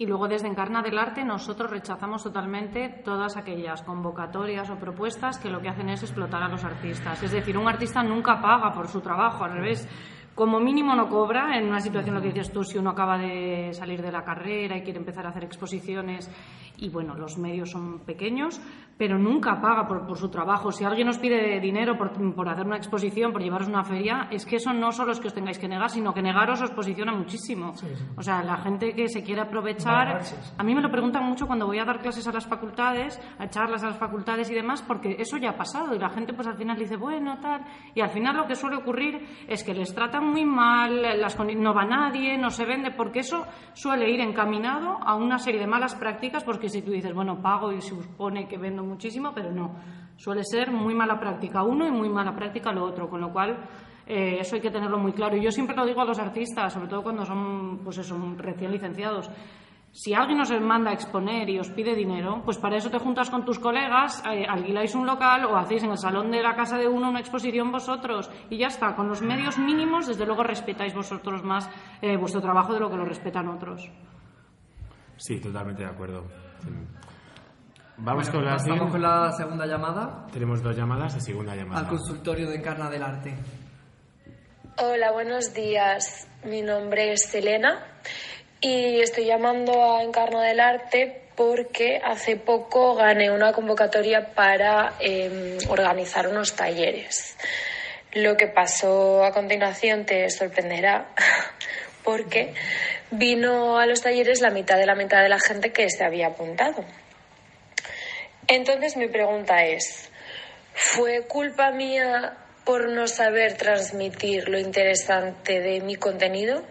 [0.00, 5.50] Y luego desde Encarna del Arte nosotros rechazamos totalmente todas aquellas convocatorias o propuestas que
[5.50, 7.22] lo que hacen es explotar a los artistas.
[7.22, 9.86] Es decir, un artista nunca paga por su trabajo, al revés.
[10.34, 13.74] Como mínimo no cobra en una situación, lo que dices tú, si uno acaba de
[13.74, 16.30] salir de la carrera y quiere empezar a hacer exposiciones
[16.80, 18.60] y bueno, los medios son pequeños,
[18.96, 20.72] pero nunca paga por, por su trabajo.
[20.72, 24.44] Si alguien os pide dinero por, por hacer una exposición, por llevaros una feria, es
[24.44, 27.12] que eso no solo es que os tengáis que negar, sino que negaros os posiciona
[27.12, 27.74] muchísimo.
[28.16, 30.20] O sea, la gente que se quiere aprovechar,
[30.56, 33.48] a mí me lo preguntan mucho cuando voy a dar clases a las facultades, a
[33.48, 36.46] charlas a las facultades y demás, porque eso ya ha pasado y la gente pues
[36.46, 37.62] al final dice, bueno, tal,
[37.94, 41.74] y al final lo que suele ocurrir es que les tratan muy mal, las no
[41.74, 45.94] va nadie, no se vende, porque eso suele ir encaminado a una serie de malas
[45.94, 49.74] prácticas, porque si tú dices, bueno, pago y se supone que vendo muchísimo, pero no,
[50.16, 53.58] suele ser muy mala práctica uno y muy mala práctica lo otro, con lo cual
[54.06, 55.36] eh, eso hay que tenerlo muy claro.
[55.36, 58.72] Y yo siempre lo digo a los artistas, sobre todo cuando son, pues eso, recién
[58.72, 59.30] licenciados.
[59.92, 63.28] Si alguien os manda a exponer y os pide dinero, pues para eso te juntas
[63.28, 66.76] con tus colegas, eh, alquiláis un local o hacéis en el salón de la casa
[66.76, 68.94] de uno una exposición vosotros y ya está.
[68.94, 71.68] Con los medios mínimos, desde luego respetáis vosotros más
[72.02, 73.90] eh, vuestro trabajo de lo que lo respetan otros.
[75.16, 76.49] Sí, totalmente de acuerdo.
[77.98, 81.80] Vamos con la Pasamos con la segunda llamada Tenemos dos llamadas y segunda llamada.
[81.80, 83.34] al consultorio de Encarna del Arte.
[84.78, 86.26] Hola, buenos días.
[86.44, 87.84] Mi nombre es Elena
[88.60, 95.58] y estoy llamando a Encarno del Arte porque hace poco gané una convocatoria para eh,
[95.68, 97.36] organizar unos talleres.
[98.12, 101.08] Lo que pasó a continuación te sorprenderá
[102.04, 102.54] porque
[103.10, 106.28] vino a los talleres la mitad de la mitad de la gente que se había
[106.28, 106.84] apuntado.
[108.46, 110.10] Entonces mi pregunta es,
[110.74, 116.64] ¿fue culpa mía por no saber transmitir lo interesante de mi contenido?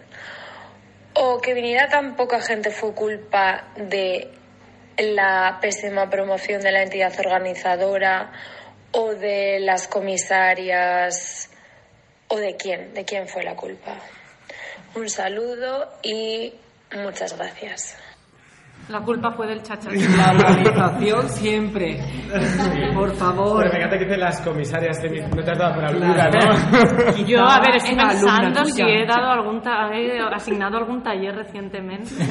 [1.13, 4.29] ¿O que viniera tan poca gente fue culpa de
[4.97, 8.31] la pésima promoción de la entidad organizadora
[8.91, 11.49] o de las comisarias?
[12.27, 12.93] ¿O de quién?
[12.93, 13.95] ¿De quién fue la culpa?
[14.95, 16.53] Un saludo y
[16.91, 17.95] muchas gracias.
[18.89, 19.89] La culpa fue del chacha.
[19.91, 21.99] La organización siempre.
[22.93, 23.59] Por favor.
[23.61, 26.29] Pero me encanta que dicen las comisarias, de mi- no te has dado por alguna,
[26.29, 27.15] ¿no?
[27.27, 32.09] Yo, a ver, estoy pensando si he dado algún ta- he asignado algún taller recientemente.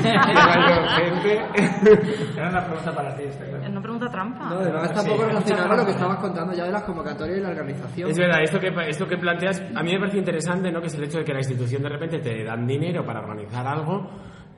[2.37, 3.69] Era una pregunta para ti, claro.
[3.73, 4.51] No pregunta trampa.
[4.51, 7.41] No, además está un poco relacionado lo que estabas contando ya de las convocatorias y
[7.43, 8.11] la organización.
[8.11, 10.81] Es verdad, esto que, esto que planteas, a mí me parece interesante, ¿no?
[10.81, 13.67] Que es el hecho de que la institución de repente te dan dinero para organizar
[13.67, 14.11] algo,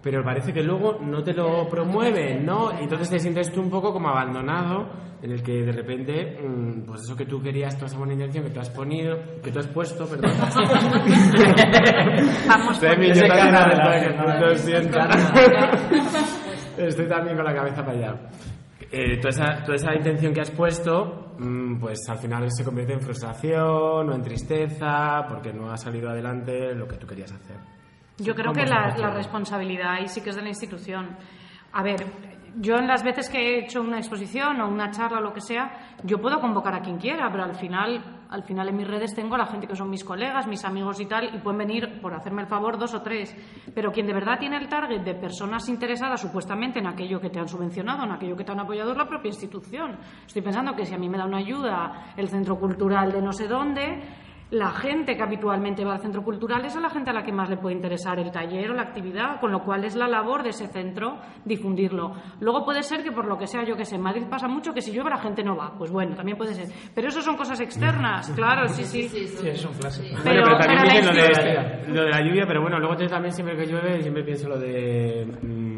[0.03, 2.73] pero parece que luego no te lo promueven, ¿no?
[2.79, 4.89] Y entonces te sientes tú un poco como abandonado,
[5.23, 8.45] en el que de repente, mm, pues eso que tú querías, toda esa buena intención
[8.45, 10.31] que tú has ponido, que tú has puesto, perdón.
[12.49, 13.55] Vamos, Demi, yo también
[14.41, 14.99] lo siento.
[16.79, 18.15] Estoy también con la cabeza para allá.
[18.93, 22.95] Eh, toda, esa, toda esa intención que has puesto, mm, pues al final se convierte
[22.95, 27.80] en frustración o en tristeza porque no ha salido adelante lo que tú querías hacer.
[28.21, 31.17] Yo creo ¿Cómo que la, la responsabilidad ahí sí que es de la institución.
[31.73, 32.05] A ver,
[32.57, 35.41] yo en las veces que he hecho una exposición o una charla o lo que
[35.41, 39.15] sea, yo puedo convocar a quien quiera, pero al final, al final en mis redes
[39.15, 42.01] tengo a la gente que son mis colegas, mis amigos y tal, y pueden venir,
[42.01, 43.35] por hacerme el favor, dos o tres.
[43.75, 47.39] Pero quien de verdad tiene el target de personas interesadas supuestamente en aquello que te
[47.39, 49.99] han subvencionado, en aquello que te han apoyado, es la propia institución.
[50.27, 53.33] Estoy pensando que si a mí me da una ayuda el centro cultural de no
[53.33, 54.03] sé dónde,
[54.51, 57.31] la gente que habitualmente va al centro cultural es a la gente a la que
[57.33, 60.43] más le puede interesar el taller o la actividad, con lo cual es la labor
[60.43, 62.15] de ese centro difundirlo.
[62.41, 64.73] Luego puede ser que por lo que sea, yo que sé, en Madrid pasa mucho
[64.73, 66.67] que si llueve la gente no va, pues bueno, también puede ser.
[66.95, 69.09] Pero eso son cosas externas, claro, sí, sí.
[69.09, 70.17] Sí, es un clásico.
[70.25, 72.97] Pero- bueno, pero también pero dicen lo de, lo de la lluvia, pero bueno, luego
[72.99, 75.27] yo también siempre que llueve, siempre pienso lo de...
[75.43, 75.70] mm,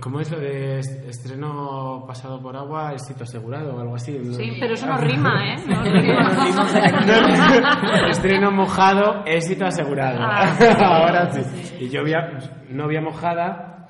[0.00, 4.18] ¿Cómo es lo de est- estreno pasado por agua, éxito asegurado o algo así?
[4.18, 4.32] ¿no?
[4.34, 5.56] Sí, pero eso no rima, ¿eh?
[5.68, 8.08] No rima.
[8.10, 10.18] Estreno mojado, éxito asegurado.
[10.22, 10.56] Ah.
[10.84, 11.84] Ahora sí.
[11.84, 12.18] Y lluvia,
[12.70, 13.86] novia mojada.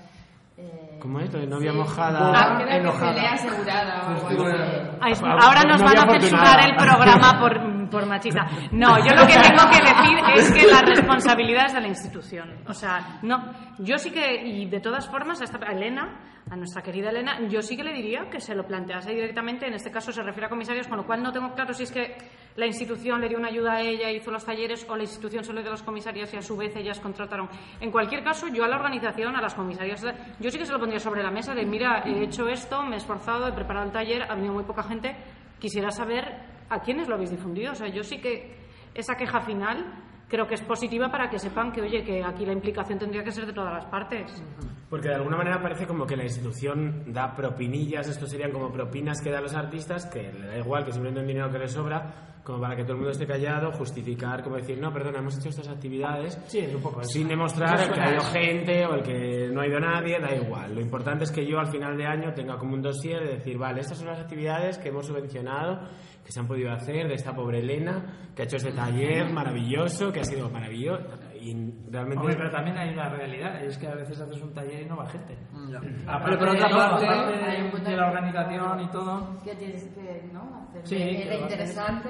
[1.01, 1.33] ¿Cómo es?
[1.33, 2.33] Lo de novia mojada.
[2.35, 3.15] Ah, creo que enojada.
[3.15, 4.57] pelea asegurada o algo así.
[5.01, 7.59] Ay, Ah, ahora nos no van a censurar el programa por
[7.91, 8.47] por machista.
[8.73, 12.63] No, yo lo que tengo que decir es que la responsabilidad es de la institución.
[12.67, 17.11] O sea, no, yo sí que, y de todas formas, a, Elena, a nuestra querida
[17.11, 20.23] Elena, yo sí que le diría que se lo plantease directamente, en este caso se
[20.23, 22.17] refiere a comisarios, con lo cual no tengo claro si es que
[22.57, 25.53] la institución le dio una ayuda a ella, hizo los talleres, o la institución se
[25.53, 27.49] lo dio a los comisarios y a su vez ellas contrataron.
[27.81, 30.05] En cualquier caso, yo a la organización, a las comisarias,
[30.39, 32.95] yo sí que se lo pondría sobre la mesa de, mira, he hecho esto, me
[32.95, 35.17] he esforzado, he preparado el taller, ha venido muy poca gente,
[35.59, 37.73] quisiera saber a quiénes lo habéis difundido.
[37.73, 38.57] O sea, yo sí que
[38.95, 42.53] esa queja final creo que es positiva para que sepan que, oye, que aquí la
[42.53, 44.43] implicación tendría que ser de todas las partes.
[44.91, 49.21] Porque de alguna manera parece como que la institución da propinillas, esto serían como propinas
[49.21, 51.69] que da a los artistas, que le da igual, que simplemente un dinero que le
[51.69, 55.37] sobra, como para que todo el mundo esté callado, justificar, como decir, no, perdona, hemos
[55.37, 57.11] hecho estas actividades Sí, es un poco eso.
[57.11, 60.33] sin demostrar el que ha ido gente o el que no ha ido nadie, da
[60.33, 60.73] igual.
[60.73, 63.59] Lo importante es que yo al final de año tenga como un dossier de decir,
[63.59, 65.89] vale, estas son las actividades que hemos subvencionado,
[66.27, 70.13] que se han podido hacer de esta pobre Elena, que ha hecho este taller maravilloso,
[70.13, 71.05] que ha sido maravilloso.
[71.41, 71.55] Y
[71.89, 72.19] realmente...
[72.19, 74.97] Hombre, pero también hay una realidad, es que a veces haces un taller y no
[74.97, 75.37] va gente.
[75.71, 75.79] Ya.
[76.13, 79.41] Aparte Pero por otra de- parte, aparte hay un punto de la organización y todo.
[79.45, 80.67] que tienes que ¿no?
[80.69, 82.09] hacer Sí, era que interesante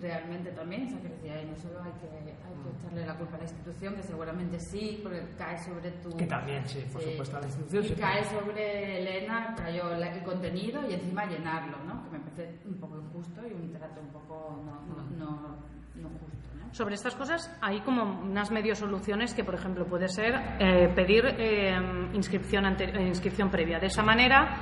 [0.00, 2.51] realmente también, que decía, y no solo hay que, hay que
[2.82, 6.16] echarle la culpa a la institución, que seguramente sí, porque cae sobre tu...
[6.16, 7.94] Que también, sí, por supuesto, la institución Y sí.
[7.94, 12.02] cae sobre Elena, cayó el contenido y encima llenarlo, ¿no?
[12.04, 15.56] Que me parece un poco injusto y un trato un poco no, no, no,
[15.96, 16.74] no justo, ¿no?
[16.74, 21.24] Sobre estas cosas hay como unas medio soluciones que, por ejemplo, puede ser eh, pedir
[21.38, 21.74] eh,
[22.14, 23.78] inscripción, ante- eh, inscripción previa.
[23.78, 24.56] De esa manera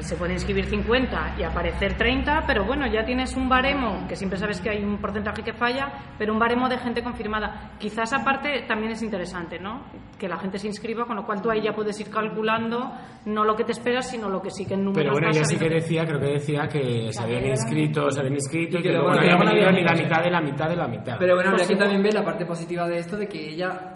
[0.00, 4.38] se puede inscribir 50 y aparecer 30, pero bueno, ya tienes un baremo, que siempre
[4.38, 7.72] sabes que hay un porcentaje que falla, pero un baremo de gente confirmada.
[7.78, 9.84] Quizás aparte también es interesante, ¿no?
[10.18, 12.92] Que la gente se inscriba, con lo cual tú ahí ya puedes ir calculando
[13.26, 15.44] no lo que te esperas, sino lo que sí que en números Pero bueno, ella
[15.44, 18.88] sí que decía, creo que decía que se habían inscrito, se habían inscrito y que
[18.88, 20.76] que luego no luego habían no venido habían ni la mitad de la mitad de
[20.76, 21.16] la mitad.
[21.18, 21.78] Pero bueno, habría Pues que sí.
[21.78, 23.92] también ver la parte positiva de esto, de que ella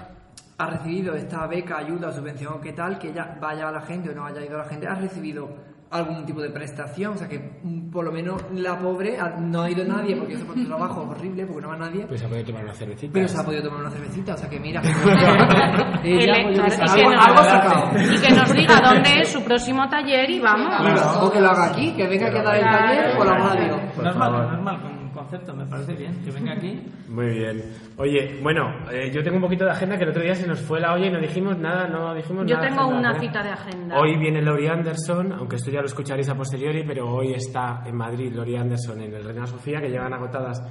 [0.61, 4.15] ha recibido esta beca, ayuda, subvención, qué tal, que ella vaya a la gente o
[4.15, 5.49] no haya ido a la gente, ha recibido
[5.91, 9.63] algún tipo de prestación, o sea que mm, por lo menos la pobre ha- no
[9.63, 12.27] ha ido nadie porque eso por su trabajo horrible, porque no va nadie, Pues se
[12.27, 13.13] ha podido tomar una cervecita.
[13.13, 14.81] pero se ha podido tomar una cervecita, o sea que mira,
[16.05, 17.91] ella, pues, y, que nos, algo ha sacado.
[17.99, 20.77] y que nos diga dónde es su próximo taller y vamos.
[20.81, 23.39] Claro, o que lo haga aquí, que venga aquí a dar el taller por la
[23.39, 23.81] radio.
[23.95, 26.23] Por no es mal, concepto, me parece bien.
[26.25, 26.83] Que venga aquí.
[27.09, 27.63] Muy bien.
[27.97, 30.61] Oye, bueno, eh, yo tengo un poquito de agenda que el otro día se nos
[30.61, 32.69] fue la olla y no dijimos nada, no dijimos Yo nada.
[32.69, 33.21] tengo agenda, una ¿eh?
[33.21, 33.99] cita de agenda.
[33.99, 37.97] Hoy viene Lori Anderson, aunque esto ya lo escucharéis a posteriori, pero hoy está en
[37.97, 40.63] Madrid Lori Anderson en el Reina Sofía, que llevan agotadas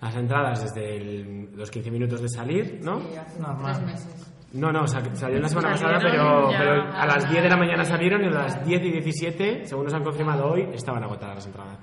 [0.00, 3.00] las entradas desde el- los 15 minutos de salir, ¿no?
[3.12, 3.72] Y hace Normal.
[3.74, 4.34] tres meses.
[4.52, 7.56] No, no, sa- salió la semana pasada, pero, ya pero a las 10 de la
[7.58, 11.34] mañana salieron y a las 10 y 17, según nos han confirmado hoy, estaban agotadas
[11.34, 11.78] las entradas.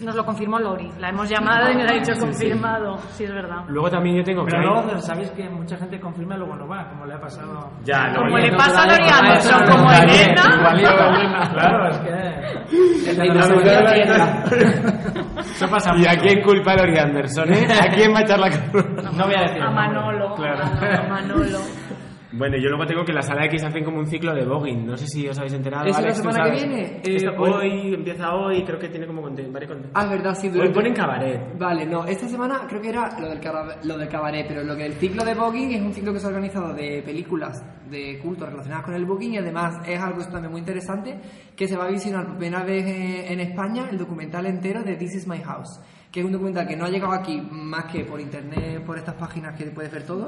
[0.00, 0.90] Nos lo confirmó Lori.
[0.98, 2.98] La hemos llamado y nos ha dicho confirmado.
[3.12, 3.64] Sí, es verdad.
[3.68, 4.50] Luego también yo tengo que...
[4.50, 7.20] Pero hay- luego sabéis que mucha gente confirma y luego no va, como le ha
[7.20, 7.70] pasado.
[7.84, 10.42] Ya, no, Como le pasa a Lori Anderson, como Elena.
[10.58, 10.90] igualito.
[11.54, 12.36] Claro, es que.
[15.56, 17.66] Eso pasa ¿Y a quién culpa a Lori Anderson, eh?
[17.72, 19.02] ¿A quién va a echar la culpa?
[19.12, 19.62] No voy a decir.
[19.62, 19.70] A.
[19.70, 20.34] Manolo.
[20.34, 20.64] Claro.
[20.64, 21.58] A Manolo.
[22.32, 24.84] Bueno, yo luego tengo que en la sala X hacen como un ciclo de voguing.
[24.86, 25.86] No sé si os habéis enterado.
[25.86, 27.00] ¿Es la Alex, ¿tú semana que viene?
[27.04, 30.34] Esto Eh, hoy, empieza hoy, creo que tiene como conten- varios conten- Ah, es verdad,
[30.34, 30.48] sí.
[30.48, 31.58] Hoy durante- ponen cabaret.
[31.58, 34.76] Vale, no, esta semana creo que era lo del, cara- lo del cabaret, pero lo
[34.76, 38.18] que el ciclo de Voguing es un ciclo que se ha organizado de películas de
[38.20, 41.18] culto relacionadas con el Voguing y además es algo también muy interesante
[41.56, 44.96] que se va a visionar por primera vez eh, en España el documental entero de
[44.96, 45.80] This is My House,
[46.16, 49.16] que es un documental que no ha llegado aquí más que por internet, por estas
[49.16, 50.26] páginas que puedes ver todo,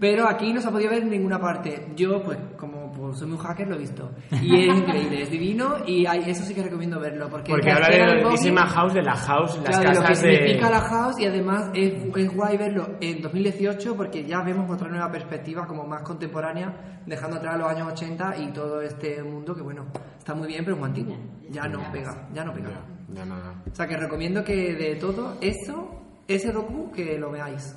[0.00, 1.88] pero aquí no se ha podido ver en ninguna parte.
[1.94, 4.10] Yo, pues, como pues, soy un hacker, lo he visto.
[4.42, 7.28] Y es increíble, es divino y hay- eso sí que recomiendo verlo.
[7.28, 10.06] Porque, Porque la habla de Dissima House, de la house, las Claro, de lo que
[10.08, 10.36] casas de...
[10.36, 14.88] significa la house y además es, es guay verlo en 2018 porque ya vemos otra
[14.88, 19.62] nueva perspectiva como más contemporánea, dejando atrás los años 80 y todo este mundo que
[19.62, 19.86] bueno,
[20.18, 21.16] está muy bien pero es muy antiguo.
[21.50, 22.70] Ya no pega, ya no pega.
[23.12, 23.62] Ya, nada.
[23.70, 27.76] O sea que recomiendo que de todo eso, ese docu, que lo veáis.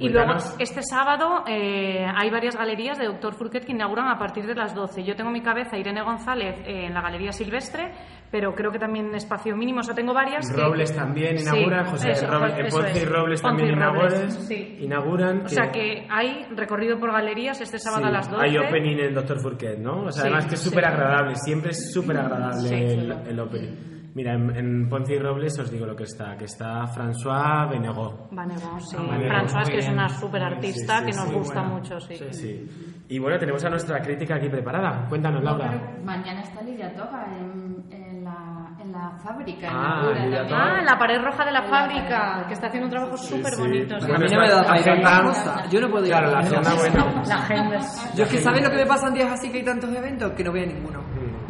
[0.00, 4.46] Y luego, este sábado eh, hay varias galerías de Doctor Furquet que inauguran a partir
[4.46, 5.04] de las 12.
[5.04, 7.92] Yo tengo en mi cabeza Irene González eh, en la Galería Silvestre,
[8.30, 9.80] pero creo que también espacio mínimo.
[9.80, 10.50] O sea, tengo varias.
[10.50, 13.08] que- Robles también Sí, inauguran, José eso, Robles, eso Ponce y es.
[13.10, 14.30] Robles también y Robles, inauguran.
[14.30, 14.76] sí.
[14.80, 18.44] inauguran O sea que hay recorrido por galerías este sábado Sí, a las 12.
[18.46, 20.02] Hay opening en Doctor Furquet, ¿no?
[20.02, 20.68] O sea, Sí, además que es sí.
[20.68, 22.74] súper agradable, siempre es súper agradable Sí.
[22.74, 23.93] el, el opening.
[24.14, 28.28] Mira, en, en Ponce y Robles os digo lo que está, que está François Benegó.
[28.30, 28.96] Vanegón, sí.
[28.96, 31.74] Vanegón, François, muy que es una súper artista Sí, sí, que nos sí, gusta buena.
[31.74, 32.14] mucho, sí.
[32.16, 32.32] Sí.
[32.32, 33.00] Sí.
[33.08, 35.06] Y bueno, tenemos a nuestra crítica aquí preparada.
[35.08, 35.68] Cuéntanos, Laura.
[35.68, 40.24] Pero mañana está Lidia Toga en, en, la, en la fábrica, en Ah, la cura
[40.24, 40.60] Lidia también.
[40.60, 43.16] Ah, en la pared roja de la En la fábrica, que está haciendo un trabajo
[43.16, 43.60] súper sí.
[43.62, 43.96] bonito.
[43.96, 45.68] A mí no me da para ir a.
[45.68, 47.22] Yo no puedo ir Claro, a la agenda buena.
[47.26, 49.58] La agenda es- Yo es que ¿sabes lo que me pasa en días así que
[49.58, 50.30] hay tantos eventos?
[50.32, 51.02] Que no voy a ninguno.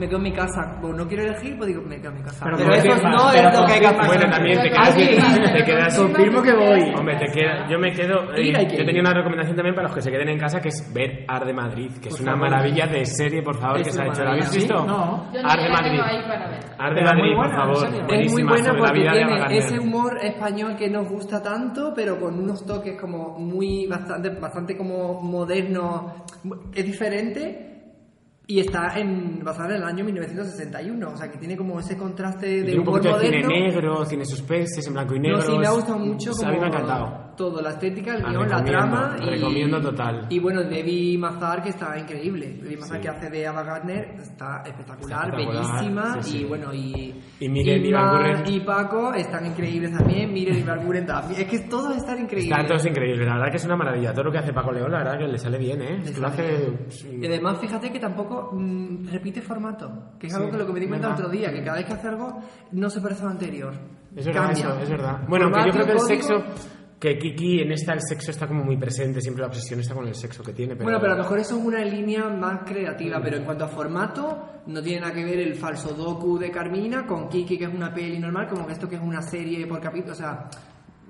[0.04, 0.76] Me quedo en mi casa.
[0.82, 2.44] Como no quiero elegir, pues digo, me quedo en mi casa.
[2.44, 4.06] Pero Pero, eso no pero es lo que hay que hacer.
[4.06, 6.94] Bueno, también te quedas, Oye, te quedas confirmo que voy.
[6.94, 8.34] Hombre, te queda, yo me quedo.
[8.34, 10.92] Eh, yo tenía una recomendación también para los que se queden en casa que es
[10.92, 12.50] ver Ar de Madrid, que es una favor.
[12.50, 14.24] maravilla de serie, por favor, Es que se ha hecho.
[14.24, 14.78] ¿La habéis visto?
[14.78, 14.86] ¿Sí?
[14.86, 15.24] No.
[15.42, 16.00] Ar de Madrid.
[16.78, 18.12] Ar de Madrid, por favor.
[18.12, 22.66] Es muy buena porque tiene ese humor español que nos gusta tanto, pero con unos
[22.66, 26.12] toques como muy bastante, bastante como modernos.
[26.74, 27.73] Es diferente
[28.46, 32.46] y está en, basada en el año 1961, o sea que tiene como ese contraste
[32.46, 33.66] de Tiene un poquito de cine moderno.
[33.66, 35.38] negro, cine suspense, en blanco y negro.
[35.38, 36.30] No, sí, me ha gustado mucho.
[36.32, 37.23] A Como mí me ha encantado.
[37.36, 39.16] Todo, la estética, el Ah, guion, la trama.
[39.20, 40.26] Y, recomiendo total.
[40.30, 42.58] Y bueno, Debbie Mazar, que está increíble.
[42.62, 43.02] Debbie Mazar, Sí.
[43.02, 46.22] que hace de Ava Gardner, está espectacular, Está espectacular, bellísima.
[46.22, 46.38] sí, sí.
[46.38, 47.22] Y bueno, y.
[47.40, 48.42] Y Miren Ibarguren.
[48.46, 50.32] y Paco están increíbles también.
[50.32, 51.40] Miren y Ibarguren también.
[51.40, 52.50] Es que todos están increíbles.
[52.50, 54.12] Están todos increíbles, la verdad que es una maravilla.
[54.12, 56.02] Todo lo que hace Paco León, la verdad que le sale bien, ¿eh?
[56.18, 56.72] Lo hace.
[57.20, 60.80] Y además, fíjate que tampoco mm, repite formato, que es algo que lo que me
[60.80, 62.40] di cuenta el otro día, que cada vez que hace algo
[62.72, 63.74] no se parece a lo anterior.
[64.16, 64.64] Es verdad, Cambia.
[64.68, 65.18] eso, es verdad.
[65.28, 66.73] Bueno, aunque yo Formato, creo que el código- sexo.
[67.04, 70.08] Que Kiki en esta el sexo está como muy presente, siempre la obsesión está con
[70.08, 70.72] el sexo que tiene.
[70.72, 70.84] Pero...
[70.84, 73.68] Bueno, pero a lo mejor eso es una línea más creativa, pero en cuanto a
[73.68, 77.74] formato, no tiene nada que ver el falso docu de Carmina con Kiki, que es
[77.74, 80.12] una peli normal, como que esto que es una serie por capítulo.
[80.14, 80.48] O sea,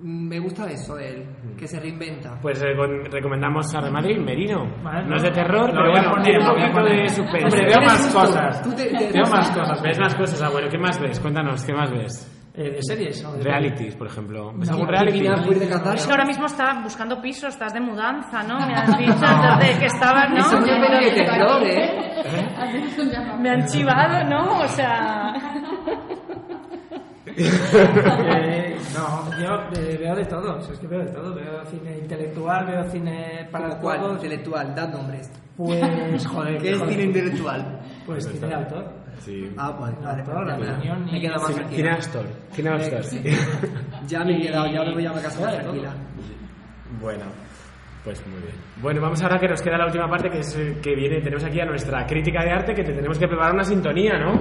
[0.03, 1.27] mm, me gusta eso de él,
[1.57, 2.41] que se reinventa.
[2.43, 4.75] Pues recom- recomendamos a de Madrid, Merino.
[4.83, 6.63] Vale, no es de terror, lo pero voy a bueno, poner, tiene un lo voy
[6.63, 7.03] a poquito poner.
[7.03, 7.45] de suspense.
[7.47, 8.63] Hombre, veo más cosas.
[8.63, 9.81] Tú te- te- Veo más cosas.
[9.81, 10.43] ¿Ves más cosas?
[10.43, 11.21] Ah, bueno, ¿qué más ves?
[11.21, 12.34] Cuéntanos, ¿qué más ves?
[12.57, 13.25] Eh, ¿De series?
[13.25, 14.53] o de Realities, por ejemplo.
[14.55, 15.55] ¿Ves No, algún Kiki reality?
[15.59, 15.65] De
[15.97, 18.65] Es que ahora mismo estás buscando piso, estás de mudanza, ¿no?
[18.65, 20.39] Me has dicho entonces que estabas, ¿no?
[20.39, 20.71] Eso de
[21.67, 22.13] ¿eh?
[23.41, 24.61] Me han chivado, ¿no?
[24.61, 25.35] O sea...
[27.37, 31.35] Eh, no, yo eh, veo de todo, es que veo de todo.
[31.35, 33.99] Veo cine intelectual, veo cine para ¿Como cuál?
[34.01, 34.15] todos.
[34.17, 35.33] Intelectual, da nombres.
[35.57, 36.59] Pues, joder.
[36.63, 36.93] ¿Qué es joder.
[36.93, 37.81] cine intelectual?
[38.07, 39.04] Pues cine de autor.
[39.21, 39.51] Sí.
[39.57, 41.93] Ah, pues vale, Autor, la ya, opinión me queda más tranquila.
[41.95, 42.27] Astor.
[42.53, 43.03] Cine Astor.
[44.07, 45.93] Ya me he quedado, ya me voy a mi casa más tranquila.
[47.01, 47.25] Bueno,
[48.05, 48.55] pues muy bien.
[48.83, 51.21] Bueno, vamos ahora que nos queda la última parte que es que viene.
[51.21, 54.35] Tenemos aquí a nuestra crítica de arte que te tenemos que preparar una sintonía, ¿no?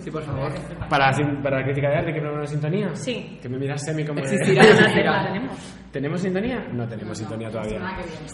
[0.00, 0.52] Sí, por favor.
[0.88, 1.10] Para
[1.42, 2.94] para la crítica de arte, ¿que preparar una sintonía?
[2.94, 3.38] Sí.
[3.42, 4.20] Que me miras semi como.
[4.20, 5.74] de- Existirá, tenemos.
[5.92, 6.66] ¿Tenemos sintonía?
[6.72, 7.80] No tenemos sintonía todavía.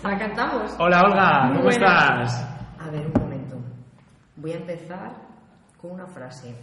[0.03, 0.75] ¿La cantamos?
[0.79, 2.33] Hola Olga, ¿cómo Buenas.
[2.33, 2.59] estás?
[2.81, 3.57] A ver, un momento.
[4.37, 5.13] Voy a empezar
[5.83, 6.55] con una frase.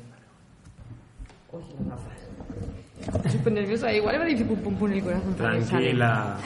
[1.52, 2.28] Uy, una frase.
[3.18, 3.92] Estoy súper nerviosa.
[3.92, 5.36] Igual me dice pum pum pum en el corazón.
[5.36, 6.38] Tranquila.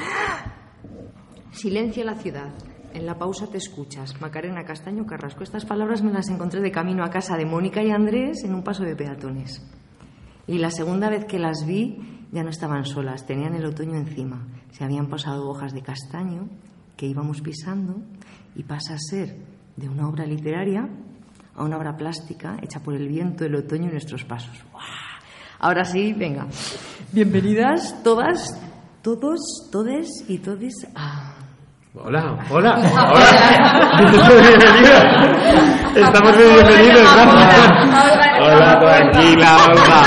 [1.51, 2.49] Silencia la ciudad.
[2.93, 4.19] En la pausa te escuchas.
[4.19, 5.43] Macarena Castaño Carrasco.
[5.43, 8.63] Estas palabras me las encontré de camino a casa de Mónica y Andrés en un
[8.63, 9.61] paso de peatones.
[10.47, 14.47] Y la segunda vez que las vi ya no estaban solas, tenían el otoño encima.
[14.71, 16.49] Se habían pasado hojas de castaño
[16.97, 18.01] que íbamos pisando
[18.55, 19.37] y pasa a ser
[19.75, 20.89] de una obra literaria
[21.55, 24.55] a una obra plástica hecha por el viento, el otoño y nuestros pasos.
[24.71, 24.83] ¡Guau!
[25.59, 26.45] Ahora sí, venga.
[27.11, 28.59] Bienvenidas todas,
[29.01, 29.39] todos,
[29.71, 31.29] todes y todes a...
[31.95, 34.01] Hola, hola, hola.
[34.01, 35.03] Bienvenidos.
[35.95, 37.69] Estamos muy bienvenidos, gracias.
[38.41, 40.01] Hola, tranquila, Olga.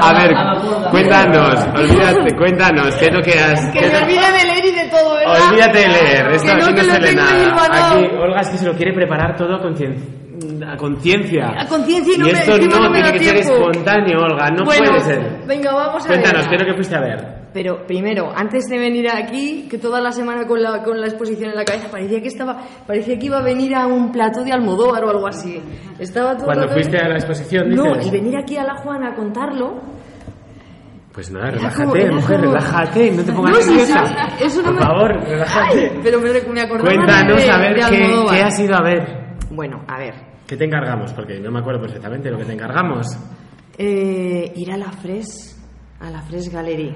[0.00, 0.34] A ver,
[0.90, 3.62] cuéntanos, olvídate, cuéntanos, ¿qué es lo que has...
[3.74, 5.10] lo- olvide de leer y de todo,
[5.50, 7.90] Olvídate de leer, esto Que no, aquí no que se lee nada.
[7.92, 10.08] Aquí Olga es que se lo quiere preparar todo a conciencia.
[10.66, 11.46] A conciencia.
[11.58, 13.70] A conciencia y no me- esto encima no, no me tiene da que ser tiempo.
[13.70, 15.42] espontáneo, Olga, no bueno, puede ser.
[15.46, 17.40] venga, vamos a Cuéntanos, ¿qué es lo que fuiste a ver?
[17.52, 21.50] Pero primero, antes de venir aquí, que toda la semana con la, con la exposición
[21.50, 24.52] en la cabeza parecía que estaba, parecía que iba a venir a un plató de
[24.52, 25.60] Almodóvar o algo así.
[25.98, 28.06] Estaba todo Cuando fuiste a la exposición, No, dices.
[28.06, 29.80] y venir aquí a la Juana a contarlo.
[31.12, 34.04] Pues nada, relájate, como- mujer, como- relájate, no te pongas No, sí, nerviosa.
[34.06, 35.78] sí, eso no Por me- favor, relájate.
[35.80, 38.82] Ay, pero me, me acordaba Cuéntanos de, a ver de qué, qué has ido a
[38.82, 39.20] ver.
[39.50, 40.14] Bueno, a ver.
[40.50, 41.12] ¿Qué te encargamos?
[41.12, 43.06] Porque yo me acuerdo perfectamente lo que te encargamos.
[43.78, 45.56] Eh, ir a la Fres,
[46.00, 46.92] a la Fres Gallery.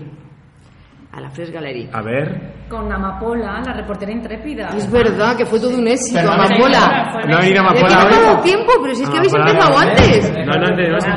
[1.12, 1.88] A la Fres Gallery.
[1.92, 2.66] A ver.
[2.68, 4.70] Con Amapola, la reportera intrépida.
[4.76, 7.20] Es verdad que fue todo un éxito, Perdón, Amapola.
[7.28, 9.90] No que Amapola no tengo tiempo, pero si es que habéis Amapola empezado no, ¿eh?
[9.92, 10.32] antes.
[10.32, 11.10] No, no, tenemos que-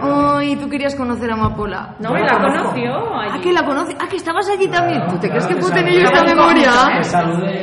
[0.00, 1.94] Ay, tú querías conocer a Amapola.
[2.00, 3.40] No, y la conoció ¿Ah, allí.
[3.42, 3.96] que la conoce?
[4.00, 5.06] ¿Ah, que estabas allí también?
[5.08, 6.70] ¿Tú te crees que puedo tener yo esta memoria?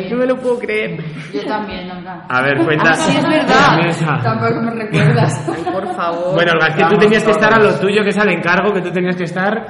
[0.09, 1.03] No me lo puedo creer.
[1.33, 2.25] Yo también, Olga.
[2.29, 2.91] A ver, cuenta.
[2.91, 4.21] Ah, sí, es verdad.
[4.23, 5.49] Tampoco me recuerdas.
[5.55, 6.33] Ay, por favor.
[6.35, 8.73] Bueno, Olga, es que tú tenías que estar a lo tuyo, que es al encargo,
[8.73, 9.67] que tú tenías que estar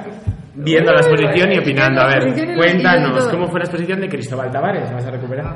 [0.54, 2.00] viendo la exposición y opinando.
[2.02, 3.28] A ver, cuéntanos.
[3.28, 4.88] ¿cómo fue la exposición de Cristóbal Tavares?
[4.88, 5.54] ¿La vas a recuperar?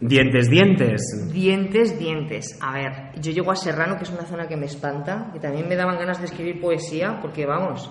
[0.00, 1.02] Dientes, dientes.
[1.32, 2.58] Dientes, dientes.
[2.62, 5.68] A ver, yo llego a Serrano, que es una zona que me espanta, y también
[5.68, 7.90] me daban ganas de escribir poesía, porque vamos,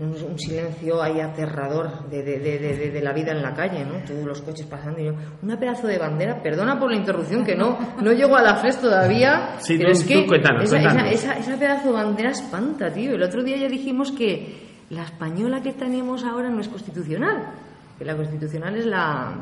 [0.00, 3.98] un, un silencio ahí aterrador de, de- de- de- la vida en la calle, ¿no?
[4.04, 7.54] Todos los coches pasando y yo, una pedazo de bandera, perdona por la interrupción, que
[7.54, 11.12] no, no llego a la FRES todavía, Sí, pero tú- es que cuéntanos, esa, cuéntanos.
[11.12, 13.12] Esa, esa- esa pedazo de bandera espanta, tío.
[13.12, 17.52] El otro día ya dijimos que la española que tenemos ahora no es constitucional,
[17.98, 19.32] que la constitucional es la,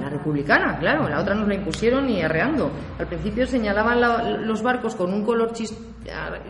[0.00, 2.70] la republicana, claro, la otra nos la impusieron y arreando.
[2.98, 5.76] Al principio señalaban la- los barcos con un color chis-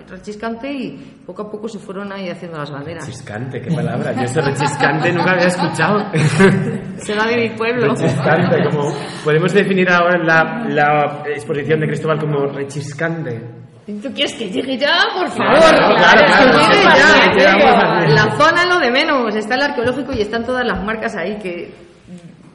[0.09, 3.07] rechiscante y poco a poco se fueron ahí haciendo las banderas.
[3.07, 4.13] Rechiscante, qué palabra.
[4.13, 5.99] Yo eso rechiscante nunca había escuchado.
[6.99, 7.89] Será de mi pueblo.
[7.89, 8.93] rechiscante, como...
[9.25, 13.56] Podemos definir ahora la, la exposición de Cristóbal como rechiscante.
[13.87, 14.99] ¿Tú quieres que llegue ya?
[15.17, 15.59] Por favor.
[15.59, 16.59] Claro, claro, claro.
[16.69, 18.07] que llegue ya.
[18.09, 19.35] La zona es lo de menos.
[19.37, 21.73] Está el arqueológico y están todas las marcas ahí que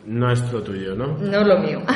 [0.05, 1.17] No es lo tuyo, ¿no?
[1.17, 1.79] no es lo mío.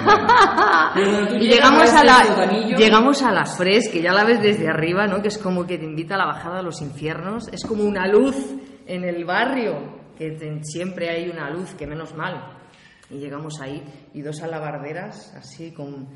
[1.40, 2.46] Y llegamos a a la
[2.78, 5.22] llegamos a la Fres, que ya la ves desde arriba, ¿no?
[5.22, 7.50] Que es como que te invita a la bajada a los infiernos.
[7.52, 8.36] Es como una luz
[8.88, 12.54] en el barrio, que te- siempre hay una luz, que menos mal.
[13.10, 13.84] Y llegamos ahí
[14.14, 16.08] y dos alabarderas así con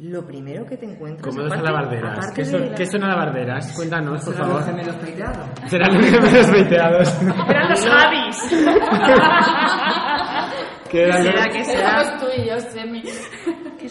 [0.00, 2.12] lo primero que te encuentras Como dos aparte- alabarderas.
[2.18, 3.72] aparte ¿Qué de son, la- ¿Qué son alabarderas?
[3.74, 4.76] Cuéntanos, por Serán los favor.
[4.76, 5.48] gemelos peiteados.
[5.66, 7.22] Serán los gemelos veiteados.
[7.48, 8.50] Eran los Javis.
[10.90, 12.18] ¿Qué eran, ¿Será que será?
[12.18, 13.02] Tú y yo, Semi.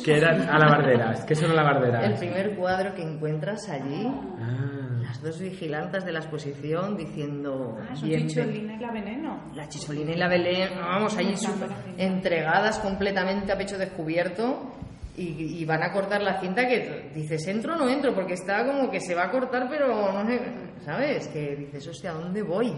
[0.04, 1.24] ¿Qué eran alabarderas?
[1.26, 2.20] ¿Qué son El alabarderas?
[2.20, 5.02] primer cuadro que encuentras allí, Ah.
[5.04, 7.78] las dos vigilantes de la exposición diciendo...
[7.82, 9.44] Ah, "Bien, y la veneno.
[9.54, 14.72] La Chisolina y la Belén, vamos, ahí súper entregadas completamente a pecho descubierto
[15.18, 18.14] y, y van a cortar la cinta que dices, ¿entro o no entro?
[18.14, 20.40] Porque está como que se va a cortar, pero no sé,
[20.86, 21.28] ¿sabes?
[21.30, 22.72] Que dices, hostia, ¿a dónde voy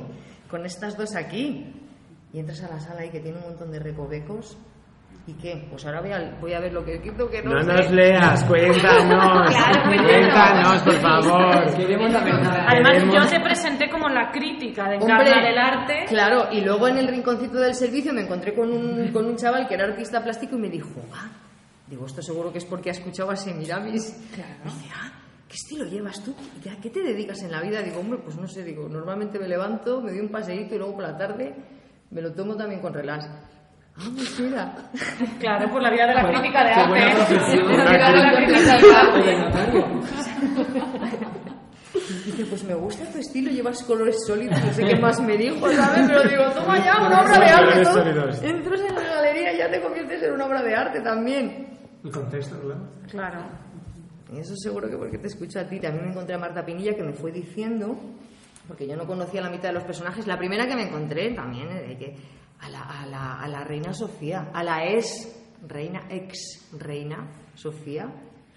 [0.49, 1.73] con estas dos aquí?
[2.33, 4.57] Y entras a la sala ahí que tiene un montón de recovecos.
[5.27, 5.67] ¿Y qué?
[5.69, 7.67] Pues ahora voy a, voy a ver lo que quito que no, No sé.
[7.73, 9.49] nos leas, cuéntanos.
[9.55, 10.11] Claro, cuéntanos.
[10.11, 11.75] Cuéntanos, por favor.
[11.75, 12.65] Queremos la verdad.
[12.67, 16.05] Además, Queremos- yo te presenté como la crítica de Hombre, del Arte.
[16.07, 19.67] Claro, y luego en el rinconcito del servicio me encontré con un, con un chaval
[19.67, 21.29] que era artista plástico y me dijo, ah,
[21.89, 24.15] digo, esto seguro que es porque ha escuchado a Semiramis.
[24.35, 24.53] Claro.
[24.63, 25.11] Me dice, ah,
[25.47, 26.33] ¿qué estilo llevas tú?
[26.63, 27.81] ¿Y ¿A qué te dedicas en la vida?
[27.81, 30.93] Digo, hombre, pues no sé, digo, normalmente me levanto, me doy un paseíto y luego
[30.95, 31.55] por la tarde
[32.11, 33.25] me lo tomo también con relax.
[33.97, 34.75] Ah, pues mira.
[35.39, 37.35] Claro, por la vida de la crítica de buena arte.
[37.35, 37.63] profesión.
[37.65, 40.39] Por la vida de la crítica de arte.
[42.25, 45.69] Dice, pues me gusta tu estilo, llevas colores sólidos, no sé qué más me dijo,
[45.71, 46.07] ¿sabes?
[46.07, 47.65] Pero digo, toma ya, una obra de arte.
[47.65, 48.03] Colores todo.
[48.03, 48.43] sólidos.
[48.43, 51.68] Entras en la galería y ya te conviertes en una obra de arte también.
[52.03, 52.81] El contexto, claro.
[53.09, 53.39] Claro.
[54.33, 55.79] Y eso seguro que porque te escucho a ti.
[55.79, 57.97] También me encontré a Marta Pinilla que me fue diciendo,
[58.67, 61.67] porque yo no conocía la mitad de los personajes, la primera que me encontré también,
[61.69, 62.15] eh, de que
[62.59, 65.35] a la, a la, a la reina Sofía, a la ex
[65.67, 68.07] reina, ex reina Sofía,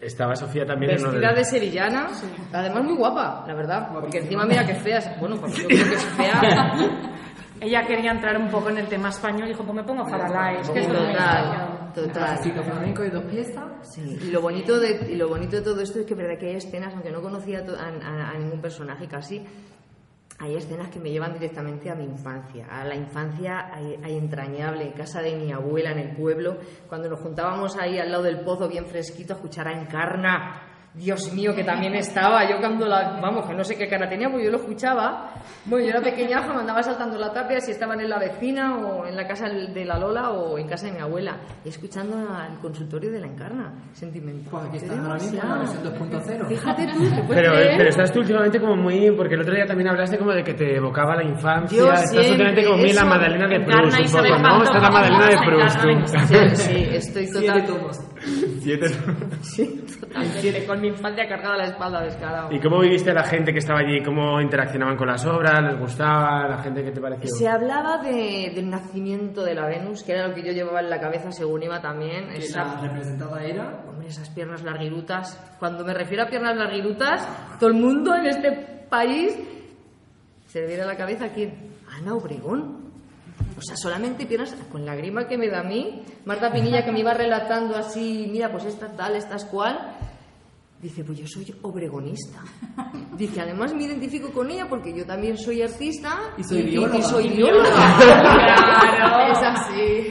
[0.01, 1.37] Estaba Sofía también en uno vestida de...
[1.37, 2.09] de sevillana,
[2.53, 5.95] además muy guapa, la verdad, porque encima mira que fea, bueno, pues yo creo que
[5.95, 6.73] es fea,
[7.61, 10.57] Ella quería entrar un poco en el tema español y dijo, pues me pongo Faralay.
[10.63, 12.13] Es que es total, total.
[12.13, 13.65] Clásico flamenco y dos piezas.
[13.83, 16.49] Sí, y lo bonito de y lo bonito de todo esto es que verdad que
[16.49, 19.45] hay escenas, aunque no conocía a, a- a- a ningún personaje casi,
[20.39, 24.85] hay escenas que me llevan directamente a mi infancia, a la infancia ahí- ahí entrañable,
[24.87, 26.57] en casa de mi abuela en el pueblo,
[26.89, 30.69] cuando nos juntábamos ahí al lado del pozo bien fresquito a escuchar a Encarna.
[30.95, 32.49] Dios mío, que también estaba.
[32.51, 33.19] Yo cuando la.
[33.21, 35.33] Vamos, que no sé qué cara tenía, porque yo lo escuchaba.
[35.65, 39.07] Bueno, yo era pequeñaja, me andaba saltando la tapia si estaban en la vecina o
[39.07, 41.39] en la casa de la Lola o en casa de mi abuela.
[41.65, 43.73] Y escuchando al consultorio de la Encarna.
[43.93, 44.51] Sentimental.
[44.51, 46.45] Pues aquí Qué está ahora mismo la versión demasiado.
[46.45, 46.49] 2.0.
[46.49, 47.75] Fíjate tú, ¿te puedes Pero, creer?
[47.79, 49.11] pero estás tú últimamente como muy...
[49.17, 51.79] Porque el otro día también hablaste como de que te evocaba la infancia.
[51.79, 54.63] Yo estás siempre, últimamente como muy la eso, Magdalena de Proust un poco, ¿no?
[54.63, 55.81] Estás la Magdalena de Proust.
[56.29, 57.67] Sí, sí, estoy total.
[58.61, 58.89] Siete.
[59.43, 62.53] sí, totalmente con mi infancia cargada a la espalda descarado.
[62.53, 64.03] ¿Y cómo viviste a la gente que estaba allí?
[64.03, 65.61] ¿Cómo interaccionaban con las obras?
[65.63, 66.49] ¿Les gustaba?
[66.49, 67.29] ¿La gente que te pareció?
[67.35, 70.91] Se hablaba de- del nacimiento de la Venus, que era lo que yo llevaba en
[70.91, 72.29] la cabeza según iba también.
[72.29, 75.39] Que Esa- la representada era Hombre, esas piernas larguirutas.
[75.59, 78.53] Cuando me refiero a piernas larguirutas, todo el mundo en este
[78.89, 79.37] país
[80.47, 81.73] se le viene a la cabeza quién?
[81.91, 82.92] Ana Obregón.
[83.63, 86.03] O sea, solamente piernas con la grima que me da a mí.
[86.25, 89.79] Marta Pinilla que me iba relatando así, mira, pues esta tal, esta es cual.
[90.81, 92.41] Dice, pues yo soy obregonista.
[93.17, 96.99] Dice, además me identifico con ella porque yo también soy artista Y soy bióloga.
[96.99, 97.71] y soy Y bióloga.
[98.97, 99.33] Claro.
[99.33, 100.11] Es así.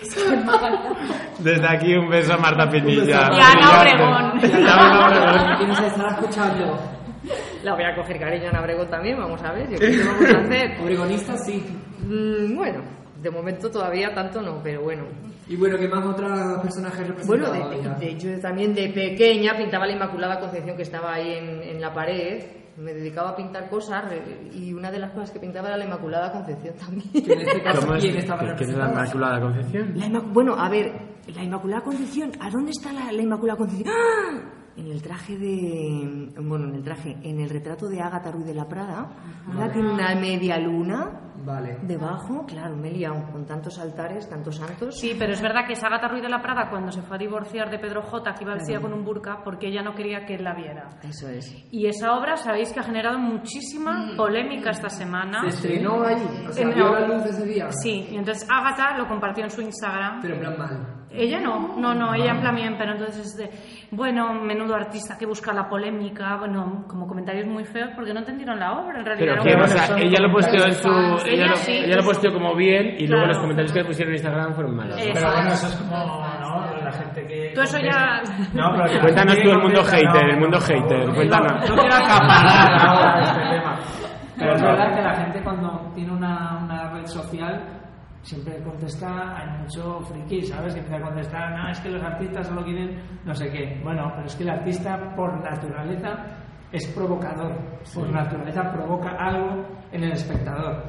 [1.39, 3.29] Desde aquí un beso a Marta Pinilla.
[3.33, 4.39] Y a Ana Obregón.
[4.41, 5.57] Y a Ana Obregón.
[5.57, 6.79] ¿Quién se estará escuchando?
[7.63, 9.69] La voy a coger cariño a Ana Obregón también, vamos a ver.
[9.71, 10.81] Yo creo que vamos a hacer.
[10.81, 11.63] Obregonista sí.
[12.07, 12.81] Mm, bueno,
[13.21, 15.03] de momento todavía tanto no, pero bueno.
[15.47, 17.99] Y bueno, ¿qué más otros personajes Bueno, representados?
[17.99, 21.81] de, de- yo también de pequeña pintaba la Inmaculada Concepción que estaba ahí en, en
[21.81, 22.43] la pared.
[22.77, 24.05] Me dedicaba a pintar cosas
[24.53, 27.03] y una de las cosas que pintaba era la Inmaculada Concepción también.
[27.13, 27.25] Este.
[27.99, 28.89] ¿quién estaba ¿Qué- ¿Quién es la?
[28.89, 29.93] Inmaculada Concepción?
[29.97, 30.91] La bueno, a ver,
[31.35, 33.93] la Inmaculada Concepción, ¿a dónde está la, la Inmaculada Concepción?
[33.93, 34.60] ¡Ah!
[34.81, 36.31] En el traje de.
[36.41, 39.09] Bueno, en el traje, en el retrato de Ágata Ruiz de la Prada,
[39.47, 39.71] ¿verdad?
[39.71, 41.77] Tiene una media luna Vale.
[41.83, 44.99] debajo, claro, me he liado con tantos altares, tantos santos.
[44.99, 47.19] Sí, pero es verdad que es Agatha Ruiz de la Prada cuando se fue a
[47.19, 50.33] divorciar de Pedro J, que iba vestida con un burka, porque ella no quería que
[50.35, 50.89] él la viera.
[51.03, 51.55] Eso es.
[51.71, 55.41] Y esa obra, sabéis que ha generado muchísima polémica esta semana.
[55.41, 56.25] Se estrenó allí.
[56.47, 57.71] O sea, En- vio la luz ese día.
[57.71, 60.21] Sí, y entonces Agatha lo compartió en su Instagram.
[60.21, 61.00] Pero en plan mal.
[61.13, 63.49] Ella no, no, no, ella en plan bien, pero entonces es de,
[63.91, 68.57] bueno, menudo artista que busca la polémica, bueno, como comentarios muy feos porque no entendieron
[68.59, 69.35] la obra, en realidad.
[69.43, 70.89] Pero que, o sea, ella lo posteó en su.
[70.89, 71.71] Ella, Ella lo, sí.
[71.73, 73.27] ella lo posteó como bien y luego Claro.
[73.27, 74.97] los comentarios que le pusieron en Instagram fueron malos.
[75.13, 75.97] Pero bueno, eso es como,
[76.39, 76.75] ¿no?
[76.81, 77.51] La gente que...
[77.55, 78.21] Tú eso ya-
[78.53, 81.13] No, pero que la Cuéntanos tú el que mundo hater, no, el mundo hater, no
[81.13, 81.51] cuéntanos.
[81.59, 83.79] quiero- No quiero acaparar ahora este tema.
[84.37, 87.80] Pero es verdad que la gente cuando tiene una, una red social
[88.23, 90.73] siempre contesta, hay mucho friki, ¿sabes?
[90.73, 93.79] Que empieza a contestar, no, es que los artistas solo quieren no sé qué.
[93.83, 96.25] Bueno, pero es que el artista por naturaleza
[96.71, 97.53] es provocador,
[97.93, 100.83] por naturaleza provoca algo en el espectador.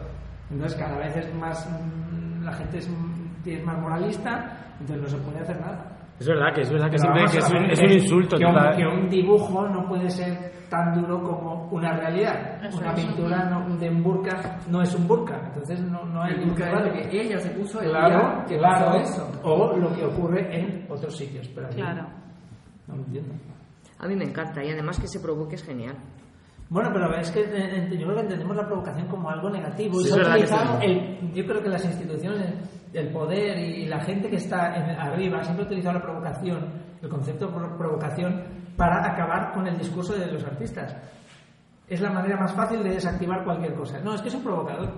[0.51, 5.09] Entonces cada vez es más, mm, la gente es, mm, es más moralista, entonces no
[5.09, 5.92] se puede hacer nada.
[6.21, 8.45] Es verdad que es verdad que Pero siempre que es un, es un insulto que
[8.45, 12.65] un, que un dibujo no puede ser tan duro como una realidad.
[12.65, 13.05] Eso una es.
[13.05, 16.71] pintura no- de un burka no es un burka, entonces no, no hay El burka
[16.71, 19.33] es lo que ella se puso el Claro, día que claro, pasó eso.
[19.43, 21.49] O lo que ocurre en otros sitios.
[21.49, 22.07] Pero Claro.
[22.87, 23.35] No lo entiendo.
[23.99, 25.97] A mí me encanta y además que se provoque es genial.
[26.69, 29.95] Bueno, pero es que eh, eh, yo creo que entendemos la provocación como algo negativo.
[30.01, 30.87] Sí, Y se ha utilizado sí.
[30.87, 32.55] el- yo creo que las instituciones,
[32.93, 36.67] el poder y, la gente que está en- arriba siempre ha utilizado la provocación,
[37.01, 38.43] el concepto de pro- provocación,
[38.77, 40.97] para acabar con el discurso de los artistas.
[41.89, 43.99] Es la manera más fácil de desactivar cualquier cosa.
[44.01, 44.91] No, es que es un provocador.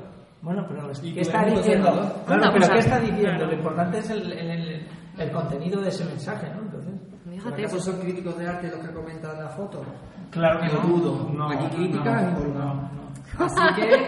[0.42, 1.90] Bueno, pero es- ¿Y ¿qué está diciendo?
[2.26, 3.46] Claro, pero ¿qué a- está diciendo?
[3.46, 6.60] Lo importante es el, el- contenido de ese mensaje, ¿no?
[6.62, 6.94] Entonces,
[7.30, 9.82] Fíjate, ¿Acaso son críticos de arte los que comentan la foto?
[10.30, 10.88] claro que Lo no.
[10.88, 11.30] dudo.
[11.32, 13.03] No, Aquí no, no.
[13.38, 14.06] Así que...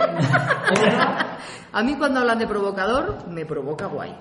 [1.72, 4.14] a mí cuando hablan de provocador, me provoca guay.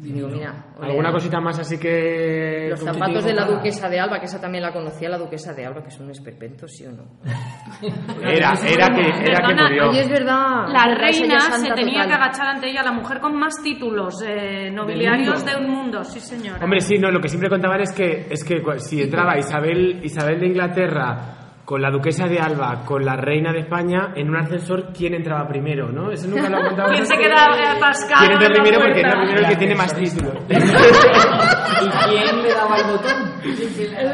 [0.00, 2.68] Digo, mira, oye, ¿Alguna cosita más así que.?
[2.70, 5.66] Los zapatos de la duquesa de Alba, que esa también la conocía, la duquesa de
[5.66, 7.04] Alba, que es un esperpento, ¿sí o no?
[8.22, 9.90] Era, era que, era que murió.
[9.90, 10.68] Oye, es verdad.
[10.68, 12.08] La reina se tenía total.
[12.08, 16.20] que agachar ante ella, la mujer con más títulos eh, nobiliarios de un mundo, sí
[16.20, 16.64] señora.
[16.64, 20.40] Hombre, sí, no, lo que siempre contaban es que, es que si entraba Isabel, Isabel
[20.40, 21.39] de Inglaterra
[21.70, 25.46] con la duquesa de Alba, con la reina de España, en un ascensor, ¿quién entraba
[25.46, 26.10] primero, no?
[26.10, 26.90] Eso nunca lo ha contado.
[26.92, 29.94] ¿Quién se queda eh, atascado ¿Quién entra primero porque entra primero el que tiene más
[29.94, 30.34] títulos?
[30.48, 33.34] ¿Y quién le daba el botón?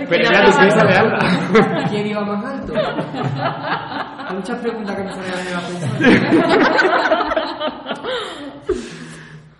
[0.07, 1.19] Pero era la duquesa de Alba.
[1.89, 2.75] ¿Quién iba más alto?
[4.29, 5.91] Hay muchas preguntas que me salen en la pensar.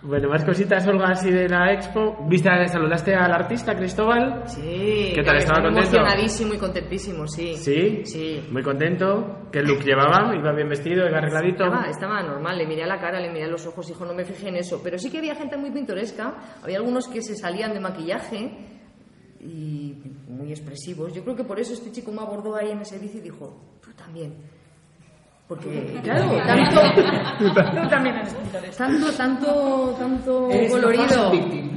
[0.07, 2.15] Bueno, más cositas, Olga, así de la expo.
[2.29, 4.43] ¿Viste, saludaste al artista, Cristóbal?
[4.45, 5.11] Sí.
[5.13, 5.97] ¿Qué tal, estaba contento?
[5.97, 7.55] Emocionadísimo y contentísimo, sí.
[7.55, 8.05] ¿Sí?
[8.05, 8.47] Sí.
[8.49, 9.49] Muy contento.
[9.51, 10.33] ¿Qué look llevaba?
[10.33, 11.05] ¿Iba bien vestido?
[11.09, 11.65] ¿Iba arregladito?
[11.65, 14.13] Estaba, estaba normal, le miré a la cara, le miré a los ojos, hijo, no
[14.13, 14.79] me fijé en eso.
[14.81, 18.49] Pero sí que había gente muy pintoresca, había algunos que se salían de maquillaje
[19.41, 19.93] y
[20.29, 21.13] muy expresivos.
[21.13, 23.77] Yo creo que por eso este chico me abordó ahí en ese bici y dijo,
[23.81, 24.35] tú también.
[25.47, 26.81] Porque, claro, tanto,
[27.81, 28.85] Tú también eres pintoresca.
[28.85, 31.31] tanto, tanto, tanto Eres colorido.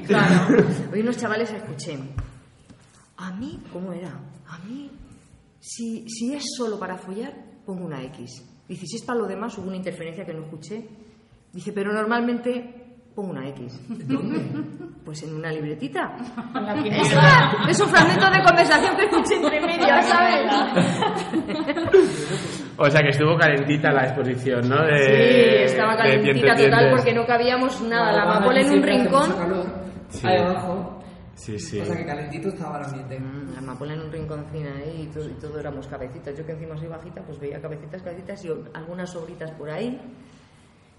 [0.07, 0.57] Claro.
[0.93, 1.97] Hoy unos chavales escuché.
[3.18, 4.09] A mí, ¿cómo era?
[4.49, 4.91] A mí,
[5.61, 7.33] si, si es solo para follar,
[7.64, 8.45] pongo una X.
[8.66, 10.89] Dice, si es para lo demás, hubo una interferencia que no escuché.
[11.53, 13.81] Dice, pero normalmente pongo una X.
[13.89, 14.41] ¿Dónde?
[15.01, 16.14] Pues en una libretita.
[16.85, 20.53] Es, una- es un fragmento de conversación que escuché entre medias, ¿sabes?
[22.83, 24.83] O sea, que estuvo calentita la exposición, ¿no?
[24.87, 28.11] De, Sí, estaba de calentita dientes, total porque no cabíamos nada.
[28.12, 29.33] La Además, amapola en un rincón.
[29.37, 29.66] calor.
[30.09, 30.26] Sí.
[30.26, 30.97] Ahí abajo.
[31.35, 31.81] Sí, sí.
[31.81, 33.18] O sea que calentito estaba el ambiente.
[33.20, 36.35] Mm, La amapola en un rinconcín ahí y todo, y todo éramos cabecitas.
[36.39, 40.01] Yo que encima soy bajita, pues veía cabecitas, cabecitas y algunas sobritas por ahí.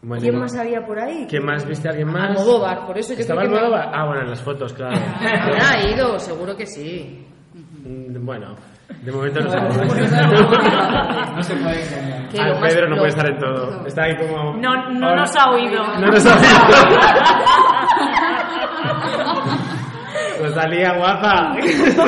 [0.03, 1.27] Bueno, ¿Quién más había por ahí?
[1.29, 1.89] ¿Quién más viste?
[1.89, 2.29] ¿Alguien más?
[2.29, 3.91] Almodóvar, por eso yo ¿Estaba creo que Almodóvar?
[3.93, 4.95] Ah, bueno, en las fotos, claro.
[5.19, 7.25] Habrá ido, seguro que sí.
[7.53, 8.55] Mm, bueno,
[9.01, 10.07] De momento no se No puede.
[11.43, 12.21] se puede engañar.
[12.39, 13.85] Al más Pedro no puede estar en todo.
[13.87, 14.53] Está ahí como...
[14.57, 15.15] No, no Hola.
[15.21, 15.83] nos ha oído.
[15.99, 16.47] No nos ha oído.
[20.39, 21.53] Pues salía guapa.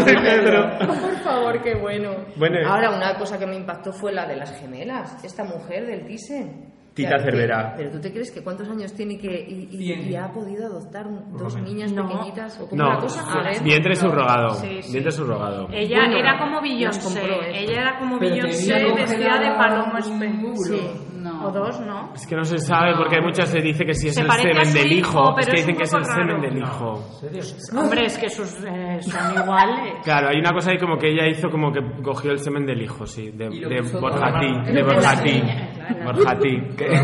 [0.06, 0.72] Pedro.
[0.80, 2.16] Por favor, qué bueno.
[2.36, 2.58] Bueno.
[2.68, 5.24] Ahora, una cosa que me impactó fue la de las gemelas.
[5.24, 6.74] Esta mujer del Thyssen.
[6.94, 7.72] Tita Cervera.
[7.72, 10.10] que- Pero tú te crees que cuántos años tiene que y, y- Cien.
[10.12, 12.08] y ha podido adoptar un- dos niñas No.
[12.08, 13.64] pequeñitas o como No, una cosa a ver.
[13.64, 14.50] vientre subrogado.
[14.56, 14.92] Sí, sí.
[14.92, 15.68] Vientre subrogado.
[15.72, 17.22] Ella Bueno, era como Beyoncé.
[17.54, 20.02] Ella era como Beyoncé vestida de Paloma.
[20.02, 20.80] Sí.
[21.44, 21.50] No.
[21.50, 22.12] O dos, ¿no?
[22.16, 24.32] Es que no se sabe porque hay muchas se dice que si es Se el
[24.32, 25.40] semen del hijo, hijo.
[25.40, 27.04] Es que dicen que es el semen del hijo.
[27.78, 29.96] Hombre, es que sus, eh, son iguales.
[30.04, 32.82] Claro, hay una cosa ahí como que ella hizo como que cogió el semen del
[32.82, 35.44] hijo, sí, de, de Borjatí, de Borjatí,
[36.04, 36.62] Borjatí.
[36.78, 36.88] que-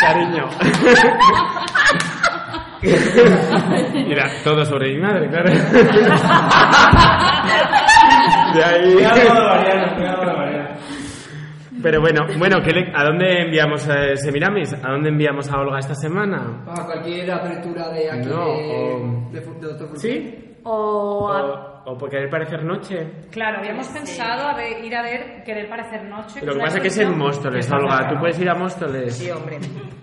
[0.00, 0.48] Cariño.
[3.94, 5.50] Mira, todo sobre mi madre, claro.
[8.54, 8.94] De ahí.
[11.84, 14.72] Pero bueno, bueno, ¿qué le- ¿a dónde enviamos a Semiramis?
[14.72, 16.64] ¿A dónde enviamos a Olga esta semana?
[16.66, 19.96] A cualquier apertura de aquí No, de, o- de, de.
[19.98, 20.56] ¿Sí?
[20.64, 23.26] O, a- O, o por querer parecer noche.
[23.30, 26.40] claro, habíamos pensado a ver- ir a ver Querer parecer noche.
[26.42, 27.18] Lo que pasa es que es en.
[27.18, 28.08] Móstoles, Olga.
[28.08, 29.14] ¿Tú puedes ir a Móstoles?
[29.18, 29.58] Sí, hombre.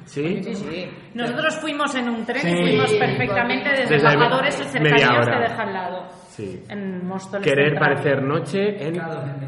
[0.06, 0.44] ¿Sí?
[0.44, 0.90] Sí, sí.
[1.16, 2.50] Nosotros fuimos en un tren Sí.
[2.50, 5.38] y fuimos perfectamente desde, Desde Embajadores y media cercanías hora.
[5.38, 6.04] te deja al lado.
[6.42, 6.64] Sí.
[6.70, 7.46] En Móstoles.
[7.48, 7.94] Querer Central.
[7.94, 8.96] parecer noche en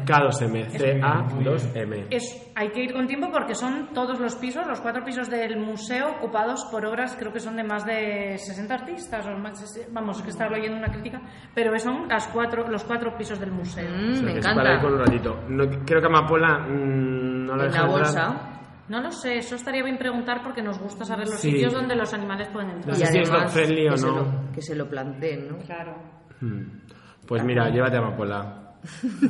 [0.04, 0.68] K2M.
[0.68, 2.06] C-A-2-M.
[2.10, 5.56] Es, hay que ir con tiempo porque son todos los pisos, los cuatro pisos del
[5.58, 10.22] museo ocupados por obras, creo que son de más de 60 artistas, o más, vamos,
[10.22, 11.20] que estaba leyendo una crítica,
[11.54, 13.88] pero son las cuatro, los cuatro pisos del museo.
[13.90, 14.80] Mm, O sea, me para ir encanta.
[14.82, 15.40] con un ratito.
[15.48, 17.88] No, creo que Amapola mm, no la En la entrar.
[17.88, 18.50] bolsa.
[18.86, 21.52] No lo sé, eso estaría bien preguntar porque nos gusta saber los Sí.
[21.52, 22.88] sitios donde los animales pueden entrar.
[22.88, 24.16] No sé si es dog friendly o se no.
[24.16, 25.56] lo- que se lo planteen, ¿no?
[25.60, 25.94] Claro.
[26.40, 26.83] Hmm.
[27.26, 28.60] Pues mira, llévate a Amapola.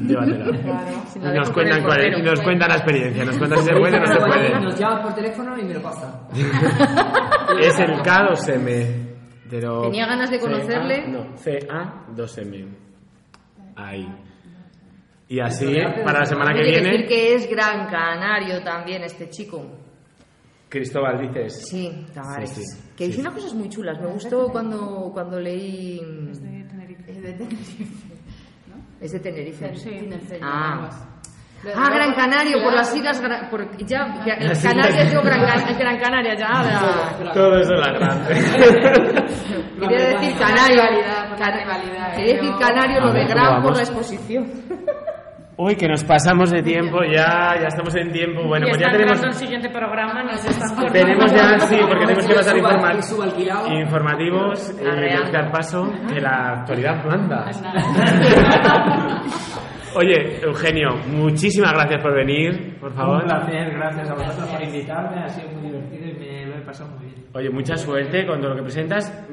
[0.00, 0.46] Llévatela.
[1.06, 3.72] Si Y nos cuentan, cuál es- y nos cuentan la experiencia, nos cuentan si se
[3.76, 4.60] puede o no se puede.
[4.60, 6.12] Nos llaman por teléfono y me lo pasan.
[7.60, 9.14] Es el K2M.
[9.48, 11.04] Pero Tenía ganas de conocerle.
[11.04, 11.36] CA, no,
[12.16, 12.68] CA2M.
[13.76, 14.08] Ahí.
[15.28, 15.72] Y así,
[16.04, 19.64] para la semana que Hay que decir viene, que es gran canario también este chico.
[20.68, 21.68] Cristóbal dices.
[21.68, 22.50] Sí, Tavares.
[22.50, 22.80] Sí, sí.
[22.96, 24.00] Que dice unas cosas muy chulas.
[24.00, 26.00] Me gustó cuando, cuando leí...
[27.24, 27.84] Es de Tenerife.
[29.00, 29.66] Es de Tenerife.
[29.72, 30.28] Es de Tenerife.
[30.28, 30.38] Sí.
[30.42, 30.88] Ah.
[31.74, 33.22] Ah, Gran Canario, por las islas...
[33.50, 37.32] Por, ya, ya, Las Canarias, yo Gran, Can- Gran Canaria, ya.
[37.32, 38.34] Todo eso es la grande.
[39.80, 40.82] Quería decir Canario.
[40.82, 42.34] ¿eh?
[42.34, 44.52] decir Canario, lo de ver, ¿cómo Gran por la exposición.
[45.56, 48.42] Uy, que nos pasamos de tiempo ya, ya estamos en tiempo.
[48.44, 52.26] Bueno, y pues ya tenemos, el siguiente programa, nos están tenemos ya, sí, porque tenemos
[52.26, 55.00] que pasar informa- informativos, eh, Arreando.
[55.00, 57.44] tenemos que dar paso, que la actualidad manda.
[59.96, 63.22] Oye, Eugenio, muchísimas gracias por venir, por favor.
[63.22, 66.62] Un placer, gracias a vosotros por invitarme, ha sido muy divertido y me lo he
[66.62, 67.24] pasado muy bien.
[67.32, 69.24] Oye, mucha suerte con todo lo que presentas.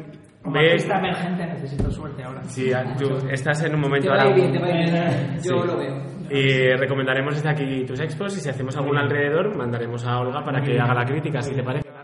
[0.43, 2.43] Como Ves, artista emergente necesito suerte ahora.
[2.45, 4.33] sí, tú estás en un momento ahora.
[4.33, 5.39] bien, te va a ir bien.
[5.39, 5.49] Sí.
[5.49, 6.03] Yo lo veo.
[6.31, 10.61] Y recomendaremos desde aquí tus expos y si hacemos alguna alrededor, mandaremos a Olga para
[10.61, 11.87] que haga la crítica, si te parece.
[11.87, 12.01] Pero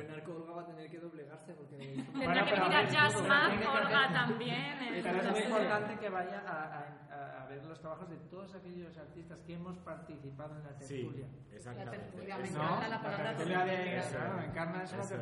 [0.00, 3.52] el narco Olga va a tener que doblegarse porque me Tendrá que venir a Jazzman,
[3.66, 4.76] Olga también.
[5.02, 8.96] Pero es muy importante que vaya a, a- a ver los trabajos de todos aquellos
[8.98, 11.26] artistas que hemos participado en la Sí, tertulia.
[11.54, 12.06] exactamente.
[12.52, 12.80] ¿No?
[12.88, 13.96] La tertulia de...
[13.96, 14.44] Eso Claro, es.
[14.48, 15.20] Encarna es una Eso es.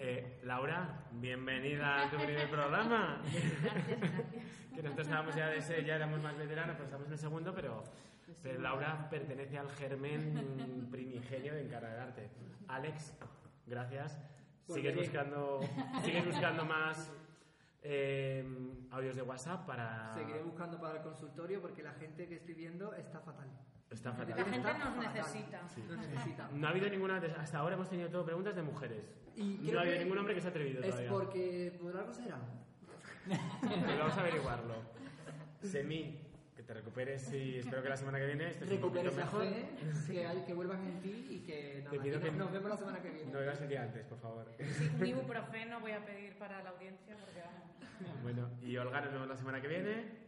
[0.00, 3.20] Eh, Laura, bienvenida a tu primer programa.
[4.74, 7.52] que nosotros estábamos ya, de ese, ya éramos más veteranos, pero estamos en el segundo,
[7.52, 7.82] pero,
[8.40, 12.30] pero Laura pertenece al germen primigenio de Encarna del Arte.
[12.68, 13.12] Alex,
[13.66, 14.20] gracias.
[14.68, 15.60] Sigues buscando,
[16.04, 17.10] sigues buscando más
[17.82, 18.46] eh,
[18.92, 20.14] audios de WhatsApp para...
[20.14, 23.48] Seguiré buscando para el consultorio porque la gente que estoy viendo está fatal.
[23.90, 24.34] Está fatal.
[24.36, 25.14] La gente Está nos fatal.
[25.14, 25.62] necesita.
[25.88, 26.48] Nos necesita.
[26.52, 29.08] No ha habido ninguna, hasta ahora hemos tenido todo preguntas de mujeres.
[29.36, 31.10] Y no ha habido ningún hombre que se ha atrevido Es todavía.
[31.10, 32.38] porque por algo será.
[33.26, 34.74] Pues vamos a averiguarlo.
[35.62, 36.18] Semi,
[36.56, 39.24] que te recuperes y espero que la semana que viene estés un poquito Recuperes la
[39.24, 39.44] mejor.
[39.44, 42.52] fe, que, hay, que vuelvan en ti y que nada, Te pido que nos, nos
[42.52, 43.32] vemos la semana que viene.
[43.32, 44.46] No ibas el día antes, por favor.
[44.58, 48.22] Sí, un ibuprofeno voy a pedir para la audiencia porque vamos.
[48.22, 50.27] Bueno, y Olga, nos vemos la semana que viene.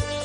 [0.08, 0.21] chao.